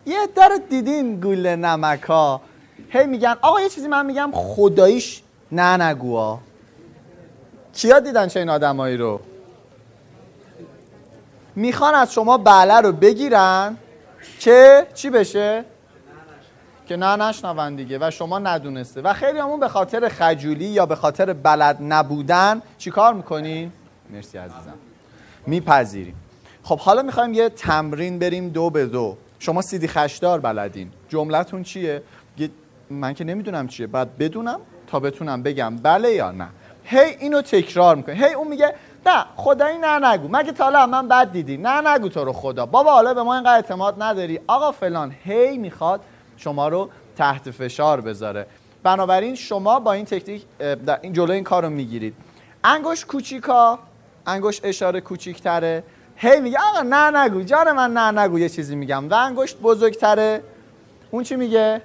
[0.07, 2.41] یه رو دیدین گوله نمک ها
[2.89, 5.22] هی میگن آقا یه چیزی من میگم خداییش
[5.53, 6.39] نه نگو
[7.77, 9.20] کیا دیدن چه این آدمایی رو؟
[11.57, 13.77] می‌خوان از شما بله رو بگیرن؟
[14.39, 15.64] که چی بشه؟
[16.87, 19.03] که نه نشنون دیگه و شما ندونسته.
[19.03, 23.72] و خیلی همون به خاطر خجولی یا به خاطر بلد نبودن چیکار می‌کنین؟
[24.11, 24.74] مرسی عزیزم.
[25.47, 26.14] میپذیریم.
[26.62, 29.16] خب حالا می‌خوایم یه تمرین بریم دو به دو.
[29.39, 30.91] شما سیدی خشدار بلدین.
[31.09, 32.03] جملتون چیه؟
[32.39, 32.51] یه-
[32.91, 33.87] من که نمی‌دونم چیه.
[33.87, 36.49] بعد بدونم تا بتونم بگم بله یا نه.
[36.87, 38.14] هی اینو تکرار می‌کنه.
[38.14, 38.74] هی اون میگه
[39.07, 40.28] نه خدایی نه نگو.
[40.30, 42.66] مگه تا حالا من بد دیدی؟ نه نگو تو رو خدا.
[42.66, 44.41] بابا حالا به ما اینقدر اعتماد نداری.
[44.47, 46.01] آقا فلان هی می‌خواد
[46.37, 48.47] شما رو تحت فشار بذاره.
[48.82, 50.45] بنابراین شما با این تکنیک
[51.03, 52.14] این جلو این کار رو می‌گیرید.
[52.64, 53.78] انگوش کوچیکا
[54.26, 55.84] انگوش اشاره کوچیکتره.
[56.16, 57.43] هی میگه آقا نه نگو.
[57.43, 58.39] جان من نه نگو.
[58.39, 59.09] یه چیزی میگم.
[59.09, 60.43] و انگشت بزرگتره.
[61.11, 61.82] اون چی میگه؟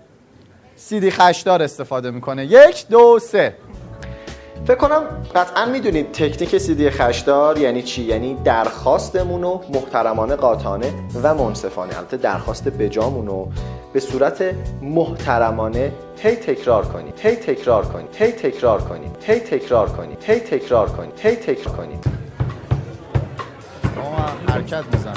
[0.75, 2.45] سیدی خشدار استفاده می‌کنه.
[2.45, 3.55] یک دو سه.
[4.65, 5.03] فکر کنم
[5.35, 10.93] قطعا می‌دونید تکنیک سیدی خشدار یعنی چی؟ یعنی درخواستمون رو محترمانه قاطعانه
[11.23, 11.97] و منصفانه.
[11.97, 13.47] البته درخواست بجامون رو
[13.93, 14.43] به صورت
[14.81, 17.13] محترمانه هی تکرار کنید.
[17.19, 18.15] هی تکرار کنید.
[18.15, 19.17] هی تکرار کنید.
[19.23, 20.23] هی تکرار کنید.
[20.23, 21.19] هی تکرار کنید.
[21.19, 22.05] هی تکرار کنید.
[24.47, 25.13] حرکت می‌زنم.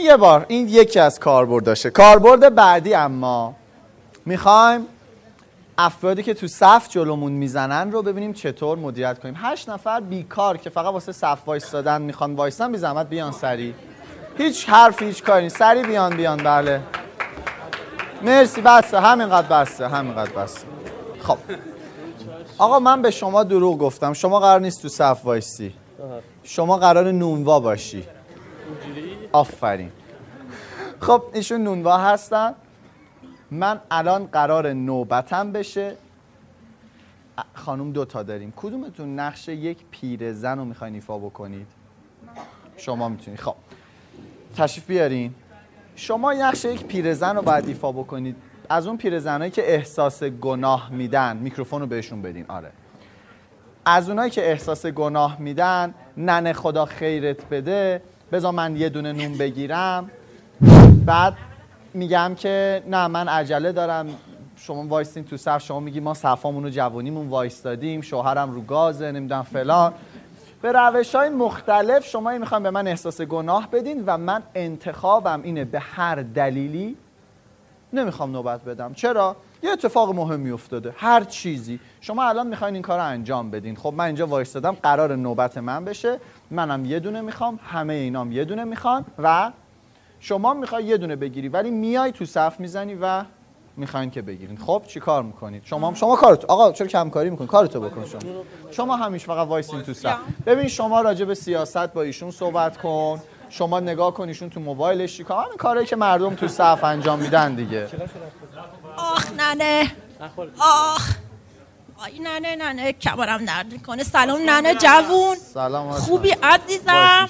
[0.00, 3.54] یه بار این یکی از کاربرداشه کاربرد بعدی اما
[4.26, 4.86] می‌خوایم
[5.78, 9.34] افرادی که تو صف جلومون می‌زنن رو ببینیم چطور مدیریت کنیم.
[9.36, 13.74] هشت نفر بیکار که فقط واسه صف وایستادن می‌خوان وایستن بی زحمت بیان سری
[14.38, 16.36] هیچ حرفی هیچ کاری سری بیان بیان.
[16.36, 16.80] بله.
[18.22, 18.60] مرسی.
[18.60, 19.00] بسته.
[19.00, 19.88] همینقدر بسته.
[19.88, 20.66] همینقدر بسته.
[21.22, 21.38] خب.
[22.58, 24.12] آقا من به شما دروغ گفتم.
[24.12, 25.74] شما قرار نیست تو صف وایسی
[26.42, 28.06] شما قرار نونوا باشی.
[29.32, 29.92] آفرین.
[31.00, 32.54] خب ایشون نونوا هستن.
[33.50, 35.94] من الان قرار نوبتم بشه.
[37.54, 38.52] خانم دوتا داریم.
[38.56, 41.66] کدومتون نقش یک پیرزن رو می‌خواین ایفا بکنید؟
[42.76, 43.40] شما می‌تونید.
[43.40, 43.54] خب.
[44.56, 45.34] تشریف بیارین.
[45.96, 48.36] شما نقش یک پیرزن رو باید ایفا بکنید.
[48.68, 51.36] از اون پیرزنایی که احساس گناه میدن.
[51.36, 52.44] میکروفون رو بهشون بدین.
[52.48, 52.70] آره.
[53.84, 58.02] از اونایی که احساس گناه میدن ننه خدا خیرت بده.
[58.32, 60.10] بذار من یه دونه نون بگیرم.
[61.06, 61.36] بعد
[61.94, 64.06] میگم که نه من عجله دارم.
[64.56, 69.42] شما وایستین تو صف شما میگی ما صفامون رو جوونیمون وایستادیم شوهرم رو گازه نمی‌دونم
[69.42, 69.92] فلان.
[70.62, 75.64] به روش های مختلف شما می‌خوایم به من احساس گناه بدین و من انتخابم اینه
[75.64, 76.96] به هر دلیلی
[77.92, 78.94] نمی‌خوام نوبت بدم.
[78.94, 80.94] چرا؟ یه اتفاق مهمی افتاده.
[80.96, 81.80] هر چیزی.
[82.00, 83.76] شما الان می‌خواین این کار انجام بدین.
[83.76, 86.18] خب من اینجا وایستادم قرار نوبت من بشه.
[86.50, 89.50] منم یه دونه می‌خوام همه اینام یه دونه می‌خوان و
[90.20, 93.24] شما می‌خوای یه دونه بگیری ولی میای تو صف می‌زنی و
[93.76, 94.58] می‌خواین که بگیرین.
[94.58, 98.20] خب چی کار می‌کنید؟ شما شما کارتو آقا چرا کم کاری می‌کنید کارتو بکن شما.
[98.70, 100.18] شما همیشه فقط وایسین تو صف.
[100.46, 103.22] ببین شما راجع به سیاست با ایشون صحبت کن.
[103.48, 107.54] شما نگاه کن ایشون تو موبایلش چیکار همین کاری که مردم تو صف انجام میدن
[107.54, 107.88] دیگه.
[108.96, 109.92] آخ ننه.
[110.60, 111.16] آخ.
[112.04, 114.02] آی ننه ننه کمرم درد می‌کنه.
[114.02, 115.36] سلام ننه جوون.
[115.54, 115.90] سلام.
[115.90, 117.28] خوبی عزیزم؟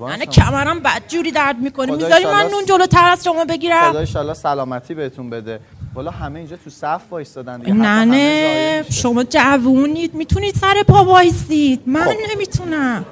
[0.00, 0.26] ننه.
[0.26, 1.92] کمرم بدجوری درد می‌کنه.
[1.92, 2.46] می‌ذاری من.
[2.50, 5.60] نون جلوتر از شما بگیرم؟ خدا ایشالله سلامتی بهتون بده.
[5.94, 7.72] والا همه اینجا تو صف وایستادن دیگه.
[7.72, 8.84] همه ننه.
[8.90, 10.14] شما جوونید.
[10.14, 12.16] می‌تونید سر پا وایسید من خب.
[12.32, 13.04] نمی‌تونم.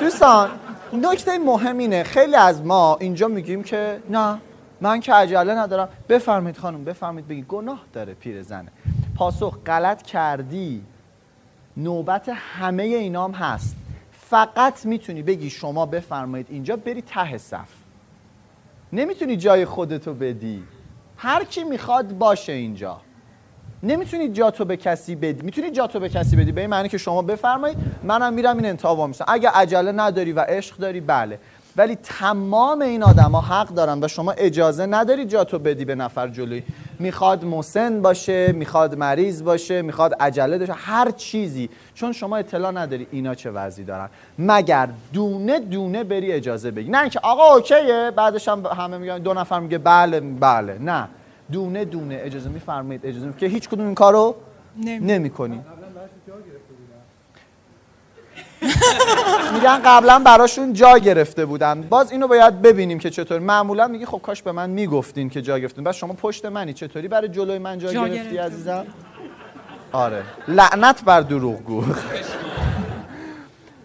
[0.00, 0.50] دوستان
[0.92, 2.02] نکته مهم اینه.
[2.02, 4.38] خیلی از ما اینجا میگیم که نه.
[4.84, 5.88] من که عجله ندارم.
[6.08, 7.46] بفرمایید خانم بفرمایید بگید.
[7.46, 8.68] گناه داره پیرزنه
[9.16, 10.82] پاسخ غلط کردی.
[11.76, 13.76] نوبت همه اینام هست.
[14.12, 17.68] فقط می‌تونی بگی شما بفرمایید اینجا بری ته صف.
[18.92, 20.62] نمی‌تونی جای خودتو بدی.
[21.16, 23.00] هر کی می‌خواد باشه اینجا.
[23.82, 25.42] نمی‌تونی جاتو به کسی بدی.
[25.42, 26.52] می‌تونی جاتو به کسی بدی.
[26.52, 30.40] به این معنی که شما بفرمایید منم میرم این انتخاب میسم اگه عجله نداری و
[30.40, 31.38] عشق داری بله.
[31.76, 36.62] ولی تمام این آدما حق دارن و شما اجازه نداری جاتو بدی به نفر جلوی.
[36.98, 41.70] می‌خواد مسن باشه می‌خواد مریض باشه می‌خواد عجله داشته هر چیزی.
[41.94, 44.08] چون شما اطلاع نداری اینا چه وضعی دارن.
[44.38, 46.90] مگر دونه دونه بری اجازه بگی.
[46.90, 50.78] نه اینکه آقا اوکیه بعدش هم همه میگن دو نفر میگه بله بله.
[50.78, 51.08] نه.
[51.52, 53.34] دونه دونه اجازه میفرمایید اجازه می...
[53.38, 54.34] که هیچ کدوم این کارو
[54.84, 55.30] نمی- نمی
[59.54, 61.82] میگن قبلا براشون جا گرفته بودن.
[61.82, 63.38] باز اینو باید ببینیم که چطور.
[63.38, 65.84] معمولا میگی خب کاش به من می‌گفتین که جا گرفتین.
[65.84, 66.72] بس شما پشت منی.
[66.72, 68.86] چطوری برای جلوی من جا, جا گرفتی عزیزم؟
[69.92, 70.22] آره.
[70.48, 71.84] لعنت بر دروغگو.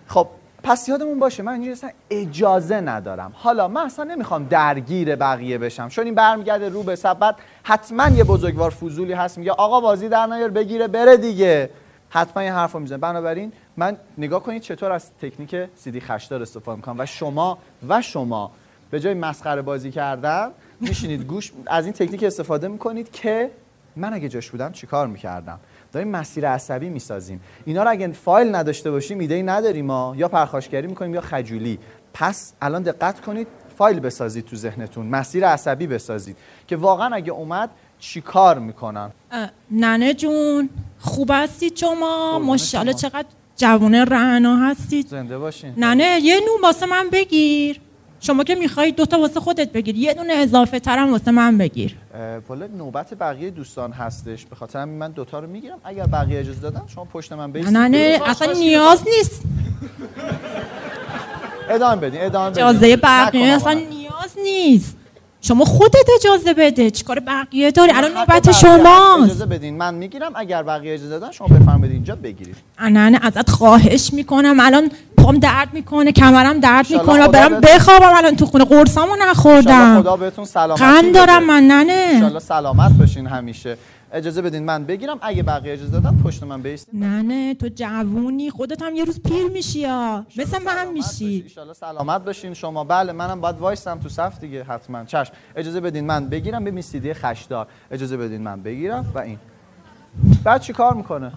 [0.08, 0.28] خب
[0.64, 3.32] پس یادمون باشه من اینجا اصلا اجازه ندارم.
[3.36, 5.90] حالا من اصلا نمی‌خوام درگیر بقیه بشم.
[5.90, 9.38] چون این برمیگرده رو به سبت حتما یه بزرگوار فضولی هست.
[9.38, 11.70] میگه آقا بازی در نیار بگیره بره دیگه.
[12.10, 12.98] حتما یه حرف رو می‌زنه.
[12.98, 17.58] بنابراین من نگاه کنید چطور از تکنیک سیدی خشدار استفاده می‌کنم و شما
[17.90, 18.52] و شما
[18.92, 23.52] به جای مسخره بازی کردن میشینید گوش از این تکنیک استفاده می‌کنید که
[23.96, 25.60] من اگه جاش بودم چیکار می‌کردم؟
[25.94, 27.42] داریم مسیر عصبی می‌سازیم.
[27.66, 30.14] اینا رو اگه فایل نداشته باشیم ایده ای نداریم ما.
[30.18, 31.80] یا پرخاشگری می‌کنیم یا خجولی.
[32.14, 35.06] پس الان دقت کنید فایل بسازید تو ذهنتون.
[35.06, 36.38] مسیر عصبی بسازید.
[36.68, 37.70] که واقعا اگه اومد
[38.00, 40.70] چیکار می‌کنن؟ اه، ننه جون
[41.00, 42.94] خوب هستید شما؟ قربون ماشاءالله.
[42.94, 43.28] چقدر
[43.60, 45.74] جوونه رعنا هستید زنده باشین.
[45.78, 47.80] ننه یه نون واسه من بگیر.
[48.20, 49.96] شما که می‌خوای دوتا واسه خودت بگیر.
[49.96, 51.96] یه دونه اضافه ترم واسه من بگیر.
[52.50, 54.46] والا نوبت بقیه دوستان هستش.
[54.46, 55.78] به خاطر من دوتا رو می‌گیرم.
[55.84, 59.42] اگر بقیه اجازه دادن شما پشت من بیستید ننه اصلا نیاز نیست.
[61.70, 62.64] ادامه بدین ادامه بدین.
[62.64, 63.74] اجازه بقیه اصلا.
[63.74, 64.98] نیاز نیست.
[65.42, 66.92] شما خودت اجازه بده.
[66.92, 68.52] چیکار بقیه داری؟ الان نوبت.
[68.52, 69.24] شماست.
[69.24, 69.78] اجازه بدین.
[69.78, 70.32] من می‌گیرم.
[70.36, 72.56] اگر بقیه اجازه دادن شما بفرمایید اینجا بگیرید.
[72.82, 74.60] ننه ازت خواهش می‌کنم.
[74.60, 77.28] الان پام درد می‌کنه کمرم درد می‌کنه.
[77.28, 78.14] برم بخوابم.
[78.16, 80.02] الان تو خونه قرصامو نخوردم.
[80.02, 81.14] خدا بهتون سلامتی قند.
[81.14, 83.78] دارم من ننه انشالله سلامت باشین همیشه.
[84.14, 85.18] اجازه بدین من بگیرم.
[85.22, 87.04] اگه بقیه اجازه دادن پشت من بیستین.
[87.04, 91.46] نه نه تو جوونی خودت هم یه روز پیر میشی یا؟ مثل من میشی.
[91.58, 92.54] ان سلامت باشین.
[92.54, 95.06] شما بله منم باید وایسم تو صف دیگه حتما.
[95.06, 95.34] چشم.
[95.56, 96.64] اجازه بدین من بگیرم.
[96.64, 99.38] به سیدی خشدار اجازه بدین من بگیرم و این.
[100.44, 101.32] بعد چی کار می‌کنه؟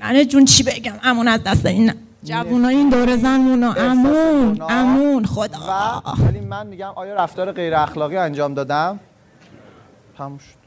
[0.00, 1.92] نه جون چی بگم؟ امون از دست این
[2.24, 6.02] جوونا این دور زنمونا امون امون خدا.
[6.26, 9.00] ولی من میگم آیا رفتار غیر اخلاقی انجام دادم؟
[10.18, 10.65] تموم شد.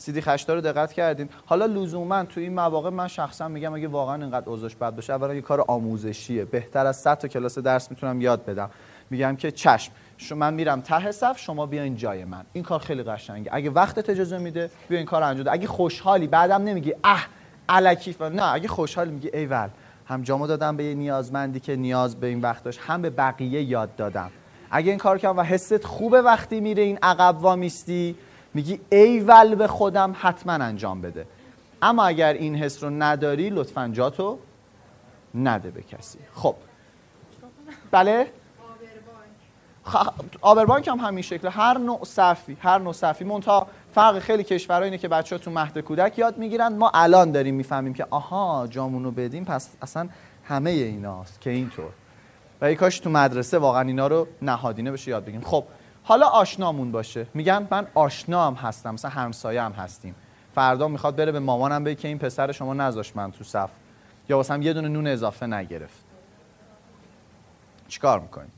[0.00, 1.28] سیدی خشتا رو دقت کردین.
[1.46, 5.34] حالا لزوما تو این مواقع من شخصا میگم اگه واقعا اینقدر اوضاعش بد باشه اولا
[5.34, 6.44] یه کار آموزشیه.
[6.44, 8.70] بهتر از 100 تا کلاس درس می‌تونم یاد بدم.
[9.10, 12.44] میگم که چشم شما من میرم ته صف شما بیاین جای من.
[12.52, 13.50] این کار خیلی قشنگه.
[13.54, 17.26] اگه وقتت اجازه میده بیا این کار انجام اگه خوشحالی بعدم نمیگی اه
[17.68, 19.68] الکی نه اگه خوشحالی میگی ایول
[20.06, 23.62] هم جامو دادم به یه نیازمندی که نیاز به این وقت داشت هم به بقیه
[23.62, 24.30] یاد دادم.
[24.70, 28.16] اگه این کار کردم و حست خوبه وقتی میره این عقب وامیستی
[28.54, 31.26] میگی ایول به خودم حتما انجام بده.
[31.82, 34.38] اما اگر این حس رو نداری لطفا جاتو
[35.34, 36.18] نده به کسی.
[36.34, 36.54] خب.
[37.90, 38.26] بله؟
[39.84, 40.08] خ...
[40.40, 41.48] آبربانک هم همین شکل.
[41.48, 45.78] هر نوع صفی هر نوع صفی منتها فرق خیلی کشورها اینه که بچه تو مهد
[45.78, 46.76] کودک یاد می‌گیرن.
[46.76, 49.44] ما الان داریم می‌فهمیم که آها جامونو بدیم.
[49.44, 50.08] پس اصلا
[50.44, 51.90] همه ایناست که اینطور.
[52.60, 55.40] و ای کاش تو مدرسه واقعا اینا رو نهادینه بشه یاد بگیریم.
[55.44, 55.64] خب.
[56.10, 57.26] حالا آشنامون باشه.
[57.34, 60.14] میگن من آشنا هم هستم مثلا همسایه هم هستیم.
[60.54, 63.70] فردا می‌خواد بره به مامانم بگه که این پسر شما نذاشت من تو صف.
[64.28, 66.04] یا واسم یه دونه نون اضافه نگرفت.
[67.88, 68.52] چیکار می‌کنیم؟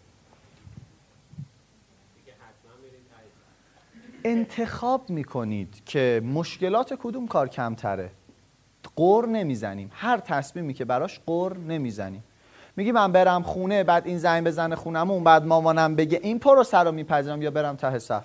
[4.24, 8.10] انتخاب می‌کنید که مشکلات کدوم کار کمتره.
[8.96, 9.90] قور نمی‌زنیم.
[9.94, 12.24] هر تصمیمی که براش قور نمی‌زنیم.
[12.76, 16.92] میگی من برم خونه بعد این زنگ بزنه خونمون بعد مامانم بگه این پروسه رو
[16.92, 18.24] میپذیرم یا برم ته صف.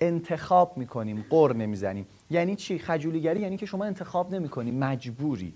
[0.00, 2.06] انتخاب می‌کنیم قور نمی‌زنیم.
[2.30, 5.52] یعنی چی؟ خجولیگری یعنی که شما انتخاب نمی‌کنی مجبوری.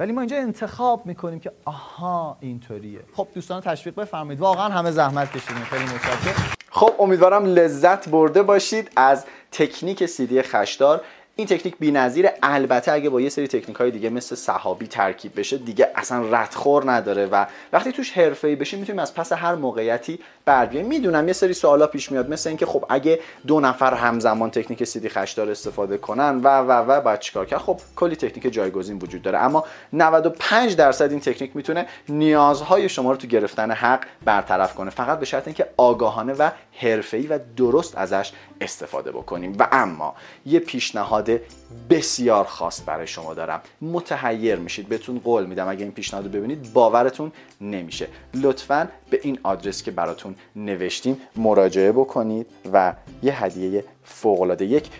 [0.00, 3.00] ولی ما اینجا انتخاب می‌کنیم که آها اینطوریه.
[3.14, 4.40] خب دوستان تشویق بفرمایید.
[4.40, 6.52] واقعا همه زحمت کشیدین خیلی متشکرم.
[6.70, 11.00] خب امیدوارم لذت برده باشید از تکنیک سیدی خشدار.
[11.38, 12.34] این تکنیک بی‌نظیره.
[12.42, 16.92] البته اگه با یه سری تکنیک های دیگه مثل صحابی ترکیب بشه دیگه اصلا ردخور
[16.92, 20.86] نداره و وقتی توش حرفه‌ای بشیم می‌تونیم از پس هر موقعیتی بر بیایم.
[20.86, 25.08] می‌دونم یه سری سوالا پیش میاد مثل اینکه خب اگه دو نفر همزمان تکنیک سیدی
[25.08, 29.38] خشدار استفاده کنن و و و بعد چیکار کرد؟ خب کلی تکنیک جایگزین وجود داره.
[29.38, 34.90] اما 95 درصد این تکنیک می‌تونه نیازهای شما رو تو گرفتن حق برطرف کنه.
[34.90, 39.56] فقط به شرط اینکه آگاهانه و حرفه‌ای و درست ازش استفاده بکنیم.
[39.58, 40.14] و اما
[40.46, 41.25] یه پیشنهاد
[41.90, 43.60] بسیار خاص برای شما دارم.
[43.82, 45.68] متحیر میشید بهتون قول میدم.
[45.68, 48.08] اگه این پیشنهاد رو ببینید باورتون نمیشه.
[48.34, 54.90] لطفا به این آدرس که براتون نوشتیم مراجعه بکنید و یه هدیه فوق العاده یک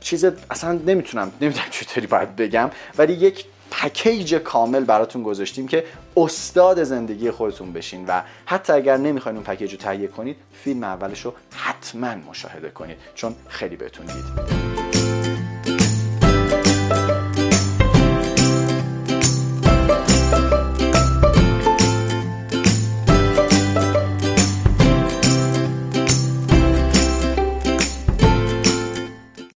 [0.00, 5.84] چیز اصلا نمی‌تونم نمی‌دونم چطوری باید بگم ولی یک پکیج کامل براتون گذاشتیم که
[6.16, 11.20] استاد زندگی خودتون بشین و حتی اگر نمی‌خواین اون پکیج رو تهیه کنید فیلم اولش
[11.20, 14.95] رو حتما مشاهده کنید چون خیلی بهتون دید.